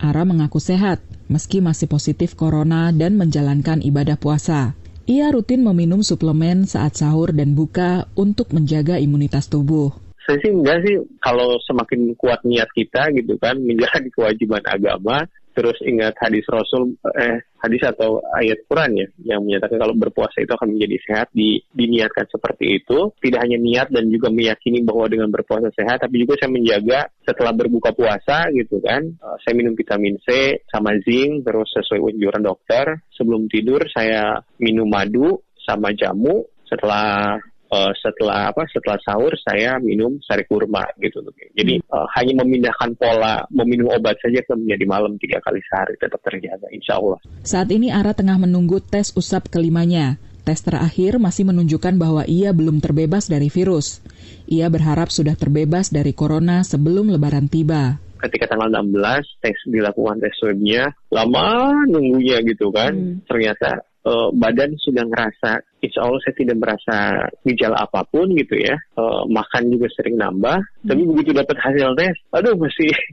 Ara 0.01 0.23
mengaku 0.25 0.57
sehat 0.57 1.01
meski 1.29 1.61
masih 1.61 1.89
positif 1.89 2.37
corona 2.37 2.93
dan 2.93 3.17
menjalankan 3.17 3.81
ibadah 3.81 4.17
puasa. 4.17 4.77
Ia 5.05 5.29
rutin 5.29 5.61
meminum 5.61 6.01
suplemen 6.01 6.65
saat 6.65 6.97
sahur 6.97 7.29
dan 7.29 7.53
buka 7.53 8.09
untuk 8.17 8.49
menjaga 8.49 8.97
imunitas 8.97 9.45
tubuh. 9.45 9.93
Saya 10.25 10.41
sih 10.41 10.49
enggak 10.49 10.81
sih 10.81 10.97
kalau 11.21 11.61
semakin 11.61 12.17
kuat 12.17 12.41
niat 12.41 12.65
kita 12.73 13.13
gitu 13.13 13.37
kan 13.37 13.61
menjalani 13.61 14.09
kewajiban 14.09 14.65
agama 14.65 15.29
terus 15.55 15.79
ingat 15.81 16.13
hadis 16.19 16.43
Rasul 16.51 16.99
eh 17.15 17.39
hadis 17.65 17.81
atau 17.81 18.21
ayat 18.37 18.61
Quran 18.69 18.91
ya 18.93 19.07
yang 19.33 19.41
menyatakan 19.41 19.81
kalau 19.81 19.95
berpuasa 19.97 20.37
itu 20.43 20.53
akan 20.53 20.77
menjadi 20.77 20.97
sehat 21.01 21.27
di, 21.33 21.57
diniatkan 21.73 22.29
seperti 22.29 22.77
itu. 22.77 23.09
Tidak 23.17 23.41
hanya 23.41 23.57
niat 23.57 23.87
dan 23.89 24.11
juga 24.13 24.29
meyakini 24.29 24.85
bahwa 24.85 25.09
dengan 25.09 25.33
berpuasa 25.33 25.73
sehat 25.73 26.05
tapi 26.05 26.21
juga 26.21 26.37
saya 26.37 26.53
menjaga 26.53 27.09
setelah 27.25 27.55
berbuka 27.57 27.95
puasa 27.97 28.53
gitu 28.53 28.77
kan. 28.83 29.01
Uh, 29.17 29.37
saya 29.41 29.57
minum 29.57 29.73
vitamin 29.73 30.21
C 30.21 30.61
sama 30.69 30.93
zinc 31.01 31.47
terus 31.47 31.71
sesuai 31.73 32.13
anjuran 32.13 32.43
dokter. 32.45 32.85
Sebelum 33.17 33.49
tidur 33.49 33.81
saya 33.89 34.37
minum 34.61 34.85
madu 34.85 35.41
sama 35.65 35.89
jamu. 35.97 36.45
Setelah 36.65 37.39
uh, 37.71 37.91
setelah 37.97 38.51
apa 38.53 38.65
setelah 38.69 38.97
sahur 39.01 39.33
saya 39.41 39.77
minum 39.81 40.17
sari 40.21 40.45
kurma 40.45 40.85
gitu. 41.01 41.21
Jadi 41.55 41.81
uh, 41.89 42.07
hanya 42.17 42.43
memindahkan 42.43 42.97
pola 42.97 43.45
meminum 43.49 43.93
obat 43.93 44.17
saja 44.21 44.41
ke 44.43 44.53
menjadi 44.53 44.85
malam 44.85 45.17
tiga 45.17 45.41
kali 45.41 45.61
sehari 45.65 45.97
tetap 45.97 46.21
terjaga 46.21 46.67
insya 46.69 46.99
Allah. 46.99 47.19
Saat 47.45 47.69
ini 47.73 47.89
Ara 47.89 48.13
tengah 48.13 48.37
menunggu 48.37 48.81
tes 48.81 49.13
usap 49.15 49.49
kelimanya. 49.49 50.17
Tes 50.45 50.61
terakhir 50.61 51.17
masih 51.17 51.49
menunjukkan 51.49 51.97
bahwa 51.97 52.21
ia 52.29 52.53
belum 52.53 52.77
terbebas 52.77 53.25
dari 53.25 53.49
virus. 53.49 54.05
Ia 54.45 54.69
berharap 54.69 55.09
sudah 55.09 55.33
terbebas 55.33 55.89
dari 55.89 56.13
corona 56.13 56.61
sebelum 56.61 57.09
lebaran 57.09 57.49
tiba. 57.49 57.97
Ketika 58.21 58.53
tanggal 58.53 58.69
16 58.69 59.41
tes 59.41 59.57
dilakukan 59.65 60.21
tes 60.21 60.33
swabnya 60.37 60.93
lama 61.09 61.73
nunggunya 61.89 62.45
gitu 62.45 62.69
kan. 62.69 62.93
Hmm. 62.93 63.25
ternyata 63.25 63.81
uh, 64.05 64.29
badan 64.31 64.77
sudah 64.79 65.03
ngerasa 65.03 65.65
insya 65.81 65.99
Allah 66.05 66.21
saya 66.23 66.35
tidak 66.37 66.57
merasa 66.61 66.95
gejala 67.43 67.83
apa 67.83 68.05
pun 68.07 68.29
gitu 68.37 68.55
ya. 68.55 68.77
Uh, 68.95 69.25
makan 69.27 69.73
juga 69.73 69.89
sering 69.91 70.15
nambah 70.15 70.61
hmm. 70.61 70.87
tapi 70.87 71.01
begitu 71.03 71.33
dapat 71.33 71.57
hasil 71.59 71.97
tes 71.97 72.15
aduh 72.31 72.55
masih 72.55 72.93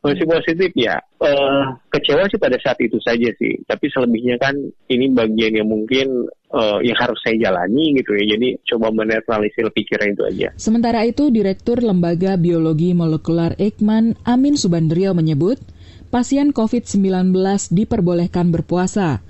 masih 0.00 0.24
positif 0.24 0.72
ya. 0.80 0.96
Uh, 1.20 1.76
kecewa 1.92 2.24
sih 2.32 2.40
pada 2.40 2.56
saat 2.56 2.80
itu 2.80 2.96
saja 3.04 3.28
sih. 3.36 3.60
Tapi 3.68 3.92
selebihnya 3.92 4.40
kan 4.40 4.56
ini 4.88 5.12
bagian 5.12 5.60
yang 5.60 5.68
mungkin 5.68 6.24
uh, 6.56 6.80
yang 6.80 6.96
harus 6.96 7.20
saya 7.20 7.36
jalani 7.36 8.00
gitu 8.00 8.16
ya. 8.16 8.36
Jadi 8.36 8.56
coba 8.64 8.88
menetralisir 8.96 9.68
pikiran 9.68 10.16
itu 10.16 10.24
aja. 10.24 10.48
Sementara 10.56 11.04
itu 11.04 11.28
Direktur 11.28 11.84
Lembaga 11.84 12.40
Biologi 12.40 12.96
Molekular 12.96 13.60
Eijkman 13.60 14.16
Amin 14.24 14.56
Subandrio 14.56 15.12
menyebut 15.12 15.60
pasien 16.08 16.56
COVID-19 16.56 17.36
diperbolehkan 17.70 18.48
berpuasa 18.56 19.20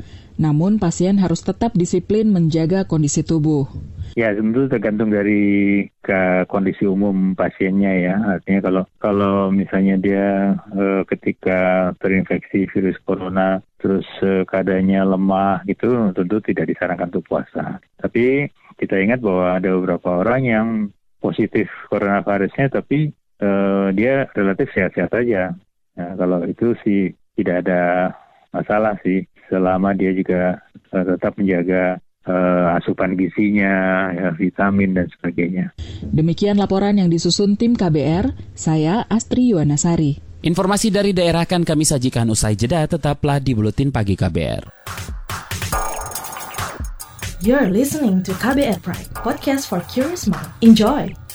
namun 0.40 0.80
pasien 0.80 1.20
harus 1.20 1.44
tetap 1.44 1.76
disiplin 1.76 2.32
menjaga 2.32 2.88
kondisi 2.88 3.20
tubuh. 3.20 3.68
Ya, 4.18 4.34
tentu 4.34 4.66
tergantung 4.66 5.12
dari 5.12 5.86
ke 6.02 6.48
kondisi 6.50 6.82
umum 6.82 7.36
pasiennya 7.38 7.92
ya. 8.00 8.16
Artinya 8.40 8.60
kalau 8.64 8.82
kalau 8.98 9.34
misalnya 9.54 9.94
dia 10.00 10.58
e, 10.74 11.06
ketika 11.06 11.92
terinfeksi 12.02 12.66
virus 12.74 12.98
corona 13.06 13.62
terus 13.78 14.08
e, 14.18 14.42
keadaannya 14.48 15.04
lemah 15.04 15.62
gitu, 15.68 16.10
tentu 16.16 16.42
tidak 16.42 16.74
disarankan 16.74 17.12
untuk 17.14 17.28
puasa. 17.28 17.78
Tapi 18.02 18.50
kita 18.82 18.98
ingat 18.98 19.22
bahwa 19.22 19.60
ada 19.60 19.76
beberapa 19.78 20.24
orang 20.24 20.42
yang 20.42 20.68
positif 21.22 21.70
coronavirusnya 21.92 22.66
tapi 22.72 23.14
e, 23.38 23.48
dia 23.94 24.26
relatif 24.34 24.74
sehat-sehat 24.74 25.12
saja. 25.14 25.54
Nah, 25.94 26.18
kalau 26.18 26.42
itu 26.50 26.74
sih 26.82 27.14
tidak 27.38 27.62
ada 27.62 28.10
masalah 28.50 28.98
sih 29.06 29.22
selama 29.50 29.92
dia 29.92 30.14
juga 30.14 30.62
uh, 30.94 31.04
tetap 31.04 31.34
menjaga 31.36 31.98
uh, 32.24 32.78
asupan 32.78 33.18
gizinya, 33.18 34.08
ya, 34.14 34.28
vitamin 34.32 34.94
dan 34.96 35.06
sebagainya. 35.18 35.74
Demikian 36.06 36.56
laporan 36.56 36.96
yang 36.96 37.10
disusun 37.10 37.58
tim 37.58 37.74
KBR, 37.74 38.54
saya 38.54 39.04
Astri 39.10 39.50
Yuwanasari. 39.52 40.22
Informasi 40.40 40.88
dari 40.88 41.12
daerah 41.12 41.44
akan 41.44 41.68
kami 41.68 41.84
sajikan 41.84 42.24
usai 42.32 42.56
jeda, 42.56 42.88
tetaplah 42.88 43.36
di 43.42 43.52
Buletin 43.52 43.92
Pagi 43.92 44.16
KBR. 44.16 44.64
You're 47.44 47.68
listening 47.72 48.24
to 48.24 48.32
KBR 48.36 48.80
Pride, 48.80 49.12
podcast 49.16 49.68
for 49.68 49.80
curious 49.88 50.28
mind. 50.28 50.48
Enjoy! 50.64 51.29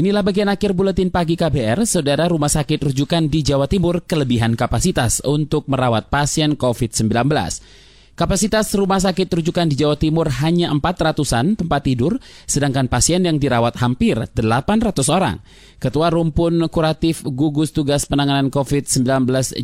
Inilah 0.00 0.24
bagian 0.24 0.48
akhir 0.48 0.72
buletin 0.72 1.12
pagi 1.12 1.36
KBR, 1.36 1.84
saudara 1.84 2.24
rumah 2.24 2.48
sakit 2.48 2.88
rujukan 2.88 3.28
di 3.28 3.44
Jawa 3.44 3.68
Timur 3.68 4.00
kelebihan 4.00 4.56
kapasitas 4.56 5.20
untuk 5.28 5.68
merawat 5.68 6.08
pasien 6.08 6.56
COVID-19. 6.56 7.28
Kapasitas 8.16 8.72
rumah 8.72 8.96
sakit 8.96 9.28
rujukan 9.28 9.68
di 9.68 9.76
Jawa 9.76 10.00
Timur 10.00 10.32
hanya 10.40 10.72
400-an 10.72 11.60
tempat 11.60 11.84
tidur, 11.84 12.16
sedangkan 12.48 12.88
pasien 12.88 13.28
yang 13.28 13.36
dirawat 13.36 13.76
hampir 13.76 14.16
800 14.32 15.04
orang. 15.12 15.44
Ketua 15.76 16.08
Rumpun 16.08 16.64
Kuratif 16.72 17.20
Gugus 17.20 17.76
Tugas 17.76 18.08
Penanganan 18.08 18.48
COVID-19 18.48 19.04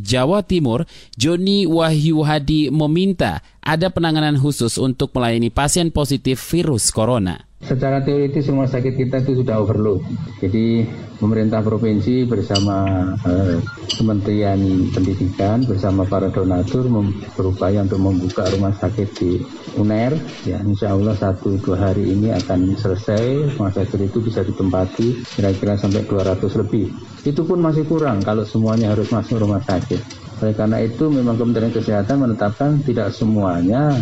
Jawa 0.04 0.44
Timur, 0.44 0.84
Joni 1.16 1.64
Wahyu 1.64 2.20
Hadi 2.20 2.68
meminta 2.68 3.40
ada 3.64 3.88
penanganan 3.88 4.36
khusus 4.36 4.76
untuk 4.76 5.16
melayani 5.16 5.48
pasien 5.48 5.88
positif 5.88 6.44
virus 6.52 6.92
corona. 6.92 7.40
Secara 7.56 8.04
teoritis 8.04 8.52
rumah 8.52 8.68
sakit 8.68 9.00
kita 9.00 9.24
itu 9.24 9.40
sudah 9.40 9.56
overload. 9.56 10.04
Jadi 10.44 10.84
pemerintah 11.16 11.64
provinsi 11.64 12.28
bersama 12.28 12.84
eh, 13.24 13.56
Kementerian 13.96 14.60
Pendidikan 14.92 15.64
bersama 15.64 16.04
para 16.04 16.28
donatur 16.28 16.84
berupaya 17.32 17.80
untuk 17.80 17.96
membuka 17.96 18.44
rumah 18.52 18.76
sakit 18.76 19.08
di 19.16 19.40
UNER. 19.80 20.20
Ya, 20.44 20.60
insya 20.60 20.92
Allah 20.92 21.16
satu 21.16 21.56
dua 21.56 21.80
hari 21.80 22.12
ini 22.12 22.28
akan 22.28 22.76
selesai. 22.76 23.56
Rumah 23.56 23.72
sakit 23.72 24.04
itu 24.04 24.20
bisa 24.20 24.44
ditempati 24.44 25.24
kira-kira 25.40 25.80
sampai 25.80 26.04
200 26.04 26.60
lebih. 26.60 26.92
Itu 27.24 27.48
pun 27.48 27.64
masih 27.64 27.88
kurang 27.88 28.20
kalau 28.20 28.44
semuanya 28.44 28.92
harus 28.92 29.08
masuk 29.08 29.40
rumah 29.40 29.64
sakit. 29.64 30.04
Oleh 30.44 30.52
karena 30.52 30.84
itu 30.84 31.08
memang 31.08 31.40
Kementerian 31.40 31.72
Kesehatan 31.72 32.20
menetapkan 32.20 32.84
tidak 32.84 33.16
semuanya 33.16 33.96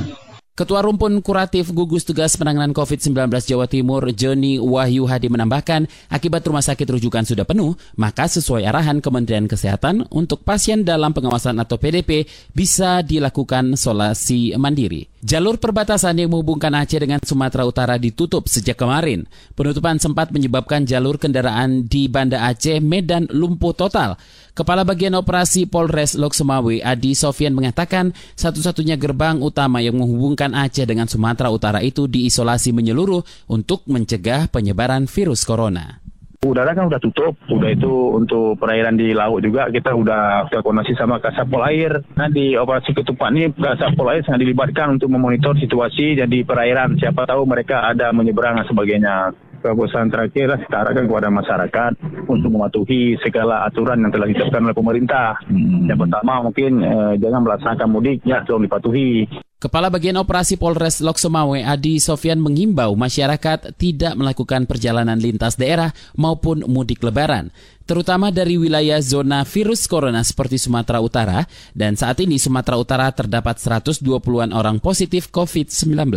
Ketua 0.54 0.86
Rumpun 0.86 1.18
Kuratif 1.18 1.74
Gugus 1.74 2.06
Tugas 2.06 2.38
Penanganan 2.38 2.70
COVID-19 2.70 3.10
Jawa 3.26 3.66
Timur, 3.66 4.06
Joni 4.14 4.62
Wahyu 4.62 5.02
Hadi 5.02 5.26
menambahkan, 5.26 5.90
akibat 6.06 6.46
rumah 6.46 6.62
sakit 6.62 6.94
rujukan 6.94 7.26
sudah 7.26 7.42
penuh, 7.42 7.74
maka 7.98 8.30
sesuai 8.30 8.62
arahan 8.62 9.02
Kementerian 9.02 9.50
Kesehatan 9.50 10.06
untuk 10.14 10.46
pasien 10.46 10.86
dalam 10.86 11.10
pengawasan 11.10 11.58
atau 11.58 11.74
PDP 11.74 12.30
bisa 12.54 13.02
dilakukan 13.02 13.74
solasi 13.74 14.54
mandiri. 14.54 15.10
Jalur 15.26 15.58
perbatasan 15.58 16.22
yang 16.22 16.30
menghubungkan 16.30 16.70
Aceh 16.70 17.02
dengan 17.02 17.18
Sumatera 17.18 17.66
Utara 17.66 17.98
ditutup 17.98 18.46
sejak 18.46 18.78
kemarin. 18.78 19.26
Penutupan 19.58 19.98
sempat 19.98 20.30
menyebabkan 20.30 20.86
jalur 20.86 21.18
kendaraan 21.18 21.90
di 21.90 22.06
Banda 22.06 22.46
Aceh, 22.46 22.78
Medan 22.78 23.26
lumpuh 23.26 23.74
total. 23.74 24.14
Kepala 24.54 24.86
Bagian 24.86 25.18
Operasi 25.18 25.66
Polres 25.66 26.14
Loksemawe, 26.14 26.78
Adi 26.78 27.18
Sofian 27.18 27.58
mengatakan 27.58 28.14
satu-satunya 28.38 28.94
gerbang 28.94 29.42
utama 29.42 29.82
yang 29.82 29.98
menghubungkan 29.98 30.54
Aceh 30.54 30.86
dengan 30.86 31.10
Sumatera 31.10 31.50
Utara 31.50 31.82
itu 31.82 32.06
diisolasi 32.06 32.70
menyeluruh 32.70 33.50
untuk 33.50 33.82
mencegah 33.90 34.46
penyebaran 34.46 35.10
virus 35.10 35.42
corona. 35.42 35.98
Udara 36.46 36.70
kan 36.70 36.86
udah 36.86 37.02
tutup, 37.02 37.34
udah 37.50 37.66
itu 37.66 37.90
untuk 38.14 38.54
perairan 38.62 38.94
di 38.94 39.10
laut 39.10 39.42
juga 39.42 39.66
kita 39.74 39.90
udah 39.90 40.46
koordinasi 40.46 40.94
sama 40.94 41.18
Kasapol 41.18 41.66
Air. 41.66 42.06
Nah 42.14 42.30
di 42.30 42.54
operasi 42.54 42.94
ketupat 42.94 43.34
ini 43.34 43.50
Kasapol 43.58 44.14
Air 44.14 44.22
sangat 44.22 44.46
dilibatkan 44.46 45.02
untuk 45.02 45.10
memonitor 45.10 45.58
situasi 45.58 46.14
jadi 46.14 46.38
perairan. 46.46 46.94
Siapa 47.02 47.26
tahu 47.26 47.42
mereka 47.42 47.90
ada 47.90 48.14
menyeberang 48.14 48.62
dan 48.62 48.70
sebagainya. 48.70 49.34
Keputusan 49.64 50.12
terakhir 50.12 50.60
kita 50.60 50.76
arahkan 50.76 51.08
kepada 51.08 51.32
masyarakat 51.32 51.92
untuk 52.28 52.52
mematuhi 52.52 53.16
segala 53.24 53.64
aturan 53.64 53.96
yang 54.04 54.12
telah 54.12 54.28
ditetapkan 54.28 54.60
oleh 54.60 54.76
pemerintah. 54.76 55.40
Hmm. 55.48 55.88
Yang 55.88 56.04
pertama 56.04 56.44
mungkin 56.44 56.84
eh, 56.84 57.12
jangan 57.16 57.40
melaksanakan 57.48 57.88
mudik 57.88 58.20
ya 58.28 58.44
tolong 58.44 58.68
dipatuhi. 58.68 59.24
Kepala 59.56 59.88
Bagian 59.88 60.20
Operasi 60.20 60.60
Polres 60.60 61.00
Loksemawe 61.00 61.64
Adi 61.64 61.96
Sofian 61.96 62.36
mengimbau 62.44 62.92
masyarakat 62.92 63.72
tidak 63.80 64.12
melakukan 64.20 64.68
perjalanan 64.68 65.16
lintas 65.16 65.56
daerah 65.56 65.96
maupun 66.12 66.68
mudik 66.68 67.00
lebaran, 67.00 67.48
terutama 67.88 68.28
dari 68.28 68.60
wilayah 68.60 69.00
zona 69.00 69.48
virus 69.48 69.88
corona 69.88 70.20
seperti 70.20 70.60
Sumatera 70.60 71.00
Utara, 71.00 71.48
dan 71.72 71.96
saat 71.96 72.20
ini 72.20 72.36
Sumatera 72.36 72.76
Utara 72.76 73.08
terdapat 73.16 73.56
120-an 73.56 74.52
orang 74.52 74.76
positif 74.84 75.32
COVID-19. 75.32 76.12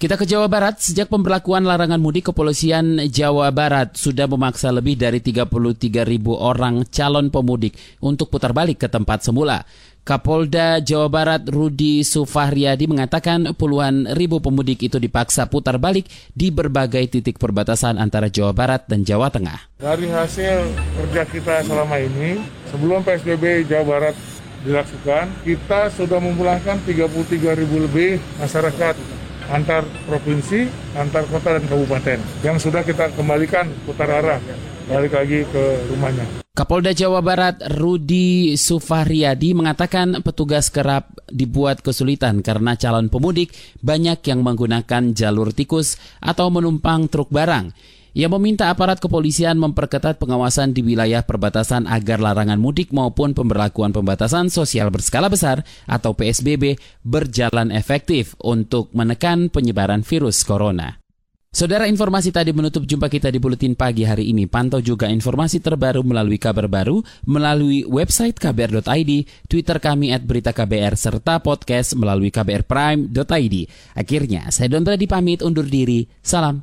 Kita 0.00 0.16
ke 0.16 0.24
Jawa 0.24 0.48
Barat, 0.48 0.80
sejak 0.80 1.12
pemberlakuan 1.12 1.60
larangan 1.68 2.00
mudik, 2.00 2.32
kepolisian 2.32 3.04
Jawa 3.12 3.52
Barat 3.52 4.00
sudah 4.00 4.24
memaksa 4.24 4.72
lebih 4.72 4.96
dari 4.96 5.20
33 5.20 6.08
ribu 6.08 6.40
orang 6.40 6.88
calon 6.88 7.28
pemudik 7.28 7.76
untuk 8.00 8.32
putar 8.32 8.56
balik 8.56 8.80
ke 8.80 8.88
tempat 8.88 9.20
semula. 9.20 9.60
Kapolda 10.00 10.80
Jawa 10.80 11.12
Barat 11.12 11.44
Rudi 11.52 12.00
Sufahriyadi 12.00 12.88
mengatakan 12.88 13.52
puluhan 13.52 14.16
ribu 14.16 14.40
pemudik 14.40 14.80
itu 14.88 14.96
dipaksa 14.96 15.52
putar 15.52 15.76
balik 15.76 16.08
di 16.32 16.48
berbagai 16.48 17.20
titik 17.20 17.36
perbatasan 17.36 18.00
antara 18.00 18.32
Jawa 18.32 18.56
Barat 18.56 18.88
dan 18.88 19.04
Jawa 19.04 19.28
Tengah. 19.28 19.84
Dari 19.84 20.08
hasil 20.08 20.64
kerja 20.96 21.28
kita 21.28 21.60
selama 21.68 22.00
ini, 22.00 22.40
sebelum 22.72 23.04
PSBB 23.04 23.68
Jawa 23.68 23.84
Barat 23.84 24.16
dilakukan, 24.64 25.28
kita 25.44 25.92
sudah 25.92 26.24
memulangkan 26.24 26.80
33 26.88 27.52
ribu 27.52 27.84
lebih 27.84 28.16
masyarakat 28.40 29.19
antar 29.50 29.82
provinsi, 30.06 30.70
antar 30.94 31.26
kota 31.26 31.58
dan 31.58 31.64
kabupaten 31.66 32.18
yang 32.46 32.56
sudah 32.56 32.86
kita 32.86 33.10
kembalikan 33.18 33.66
putar 33.84 34.08
arah 34.08 34.40
balik 34.90 35.14
lagi 35.14 35.46
ke 35.46 35.62
rumahnya. 35.90 36.26
Kapolda 36.50 36.90
Jawa 36.90 37.22
Barat 37.22 37.62
Rudi 37.78 38.58
Sufahriyadi 38.58 39.54
mengatakan 39.54 40.18
petugas 40.20 40.68
kerap 40.68 41.14
dibuat 41.30 41.80
kesulitan 41.80 42.42
karena 42.42 42.74
calon 42.74 43.06
pemudik 43.06 43.54
banyak 43.80 44.18
yang 44.26 44.42
menggunakan 44.42 45.14
jalur 45.14 45.54
tikus 45.54 45.96
atau 46.18 46.50
menumpang 46.50 47.06
truk 47.06 47.30
barang. 47.30 47.70
Ia 48.10 48.26
meminta 48.26 48.74
aparat 48.74 48.98
kepolisian 48.98 49.54
memperketat 49.54 50.18
pengawasan 50.18 50.74
di 50.74 50.82
wilayah 50.82 51.22
perbatasan 51.22 51.86
agar 51.86 52.18
larangan 52.18 52.58
mudik 52.58 52.90
maupun 52.90 53.38
pemberlakuan 53.38 53.94
pembatasan 53.94 54.50
sosial 54.50 54.90
berskala 54.90 55.30
besar 55.30 55.62
atau 55.86 56.10
PSBB 56.18 56.74
berjalan 57.06 57.70
efektif 57.70 58.34
untuk 58.42 58.90
menekan 58.90 59.46
penyebaran 59.46 60.02
virus 60.02 60.42
corona. 60.42 61.00
Saudara 61.50 61.90
informasi 61.90 62.30
tadi 62.30 62.54
menutup 62.54 62.86
jumpa 62.86 63.10
kita 63.10 63.26
di 63.26 63.42
Buletin 63.42 63.74
Pagi 63.74 64.06
hari 64.06 64.30
ini. 64.30 64.46
Pantau 64.46 64.78
juga 64.78 65.10
informasi 65.10 65.58
terbaru 65.58 66.06
melalui 66.06 66.38
kabar 66.38 66.70
baru, 66.70 67.02
melalui 67.26 67.82
website 67.90 68.38
kbr.id, 68.38 69.10
Twitter 69.50 69.82
kami 69.82 70.14
at 70.14 70.22
berita 70.22 70.54
KBR, 70.54 70.94
serta 70.94 71.42
podcast 71.42 71.98
melalui 71.98 72.30
kbrprime.id. 72.30 73.56
Akhirnya, 73.98 74.46
saya 74.54 74.70
Don 74.70 74.86
Brady 74.86 75.10
pamit 75.10 75.42
undur 75.42 75.66
diri. 75.66 76.06
Salam. 76.22 76.62